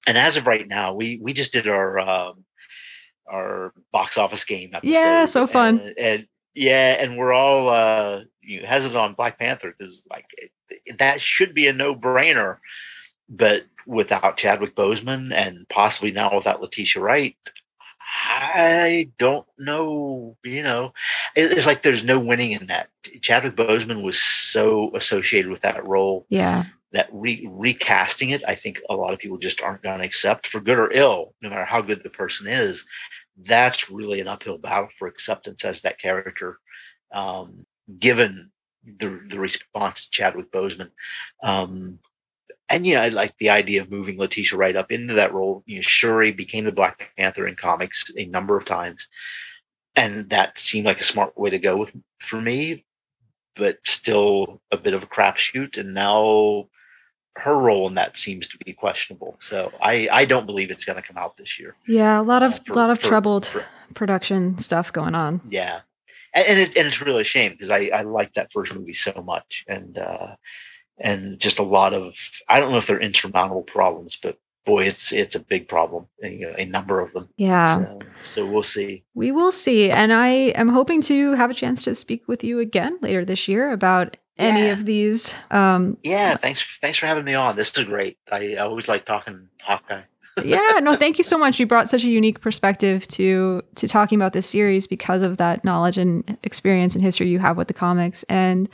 [0.09, 2.45] And as of right now, we we just did our um,
[3.31, 4.71] our box office game.
[4.73, 5.81] Episode, Yeah, so fun.
[5.81, 10.25] And, and yeah, and we're all uh, you know, hesitant on Black Panther because like
[10.39, 12.57] it, that should be a no brainer,
[13.29, 17.37] but without Chadwick Boseman and possibly now without Letitia Wright.
[18.25, 20.39] I don't know.
[20.43, 20.95] You know,
[21.37, 22.89] it's like there's no winning in that.
[23.21, 26.65] Chadwick Boseman was so associated with that role Yeah.
[26.93, 30.47] That re- recasting it, I think a lot of people just aren't going to accept
[30.47, 32.85] for good or ill, no matter how good the person is.
[33.44, 36.59] That's really an uphill battle for acceptance as that character,
[37.12, 37.66] um,
[37.98, 38.51] given
[39.01, 40.90] the the response to Chadwick Boseman.
[41.43, 41.98] Um,
[42.70, 45.62] and yeah, I like the idea of moving Letitia Wright up into that role.
[45.66, 49.09] You know, Shuri became the Black Panther in comics a number of times,
[49.94, 52.85] and that seemed like a smart way to go with for me.
[53.56, 55.78] But still a bit of a crapshoot.
[55.78, 56.69] And now
[57.39, 59.36] her role in that seems to be questionable.
[59.40, 61.77] So I I don't believe it's going to come out this year.
[61.86, 62.20] Yeah.
[62.20, 65.40] A lot of Uh, for- lot of for- troubled for- production stuff going on.
[65.48, 65.81] Yeah,
[66.35, 68.93] and and, it, and it's really a shame because I I liked that first movie
[68.93, 70.36] so much, and uh,
[70.98, 72.15] and just a lot of
[72.48, 74.36] I don't know if they're insurmountable problems, but
[74.66, 77.28] boy, it's it's a big problem, you know, a number of them.
[77.39, 77.78] Yeah.
[77.78, 79.05] So, so we'll see.
[79.15, 79.90] We will see.
[79.90, 80.28] And I
[80.60, 84.16] am hoping to have a chance to speak with you again later this year about
[84.39, 84.73] any Yeah.
[84.73, 85.35] of these.
[85.51, 87.56] Um, Yeah, thanks thanks for having me on.
[87.56, 88.19] This is great.
[88.31, 90.02] I, I always like talking Hawkeye.
[90.44, 91.59] yeah, no, thank you so much.
[91.59, 95.65] You brought such a unique perspective to to talking about this series because of that
[95.65, 98.23] knowledge and experience and history you have with the comics.
[98.28, 98.69] And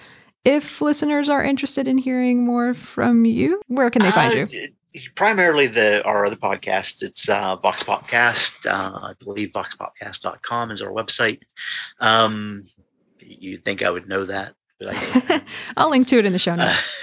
[0.45, 4.69] if listeners are interested in hearing more from you, where can they find Uh, you?
[5.17, 7.03] Primarily the our other podcast.
[7.03, 8.67] It's uh Vox Popcast.
[8.67, 11.41] Uh, I believe voxpopcast.com is our website.
[11.99, 12.65] Um
[13.21, 14.64] you'd think I would know that, but I don't.
[15.77, 16.83] I'll link to it in the show notes.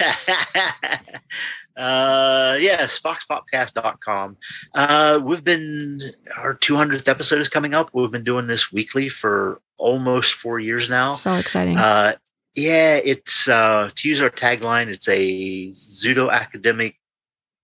[1.76, 4.36] uh yes voxpopcast.com
[4.74, 6.00] uh we've been
[6.36, 10.90] our 200th episode is coming up we've been doing this weekly for almost four years
[10.90, 11.78] now so exciting.
[11.78, 12.12] uh
[12.54, 16.96] yeah it's uh to use our tagline it's a pseudo academic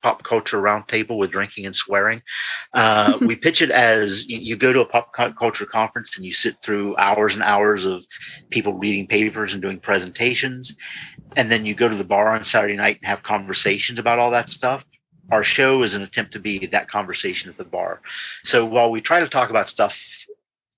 [0.03, 2.23] pop culture roundtable with drinking and swearing
[2.75, 6.33] uh we pitch it as you, you go to a pop culture conference and you
[6.33, 8.03] sit through hours and hours of
[8.51, 10.77] people reading papers and doing presentations
[11.37, 14.31] and then you go to the bar on Saturday night and have conversations about all
[14.31, 14.85] that stuff.
[15.31, 18.01] Our show is an attempt to be that conversation at the bar.
[18.45, 20.27] So while we try to talk about stuff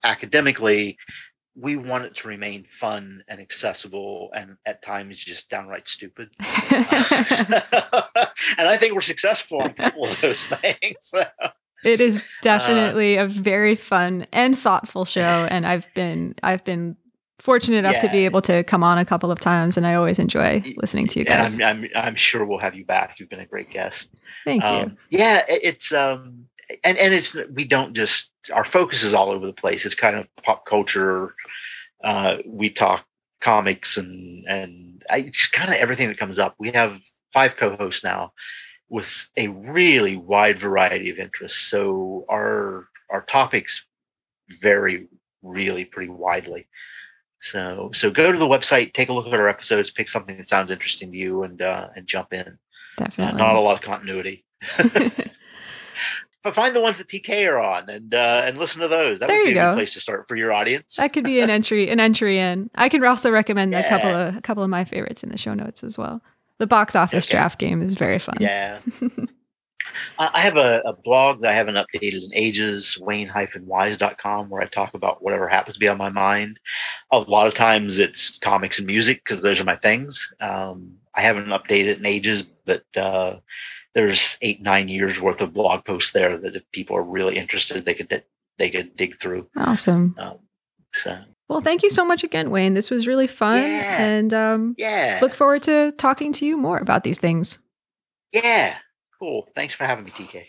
[0.02, 0.98] academically,
[1.56, 6.30] we want it to remain fun and accessible and at times just downright stupid.
[6.40, 6.46] and
[8.68, 11.12] I think we're successful on a couple of those things.
[11.84, 16.94] it is definitely a very fun and thoughtful show and i've been i've been
[17.38, 20.18] fortunate enough to be able to come on a couple of times and i always
[20.18, 23.18] enjoy listening to you guys I'm, I'm, I'm sure we'll have you back.
[23.18, 24.14] You've been a great guest.
[24.44, 26.46] thank you um, yeah it- it's um
[26.84, 30.16] and and it's we don't just our focus is all over the place it's kind
[30.16, 31.34] of pop culture
[32.04, 33.04] uh we talk
[33.40, 37.00] comics and and I, it's kind of everything that comes up we have
[37.32, 38.32] five co-hosts now
[38.90, 41.60] with a really wide variety of interests.
[41.60, 43.86] So our our topics
[44.60, 45.08] vary
[45.42, 46.66] really pretty widely.
[47.40, 50.46] So so go to the website, take a look at our episodes, pick something that
[50.46, 52.58] sounds interesting to you, and uh, and jump in.
[52.98, 53.40] Definitely.
[53.40, 54.44] Uh, not a lot of continuity.
[56.42, 59.20] but find the ones that TK are on and uh, and listen to those.
[59.20, 59.70] That There would be you a go.
[59.70, 60.96] good place to start for your audience.
[60.96, 62.70] that could be an entry an entry in.
[62.74, 65.54] I can also recommend a couple of a couple of my favorites in the show
[65.54, 66.22] notes as well.
[66.58, 67.32] The box office Okay.
[67.32, 68.36] draft game is very fun.
[68.40, 68.78] Yeah.
[70.18, 74.66] I I have a, a blog that I haven't updated in ages, wayne-wise.com, where I
[74.66, 76.60] talk about whatever happens to be on my mind.
[77.10, 80.32] A lot of times it's comics and music because those are my things.
[80.40, 83.36] Um, I haven't updated in ages, but uh,
[83.94, 87.84] there's eight, nine years worth of blog posts there that if people are really interested,
[87.84, 88.22] they could
[88.58, 89.48] they could dig through.
[89.56, 90.14] Awesome.
[90.18, 90.38] Um,
[90.92, 91.18] so
[91.48, 92.74] Well, thank you so much again, Wayne.
[92.74, 94.02] This was really fun, Yeah.
[94.02, 97.58] and um, yeah, look forward to talking to you more about these things.
[98.32, 98.76] yeah,
[99.18, 99.48] cool.
[99.54, 100.46] Thanks for having me, TK.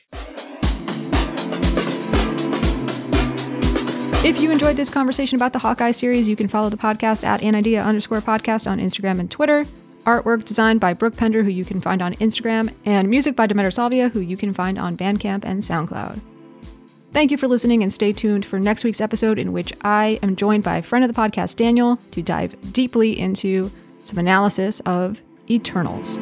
[4.24, 7.42] If you enjoyed this conversation about the Hawkeye series, you can follow the podcast at
[7.42, 9.66] anidea underscore podcast on Instagram and Twitter.
[10.02, 13.72] Artwork designed by Brooke Pender, who you can find on Instagram, and music by Demeter
[13.72, 16.20] Salvia, who you can find on Bandcamp and SoundCloud.
[17.12, 20.36] Thank you for listening and stay tuned for next week's episode, in which I am
[20.36, 23.70] joined by a friend of the podcast, Daniel, to dive deeply into
[24.00, 26.18] some analysis of Eternals.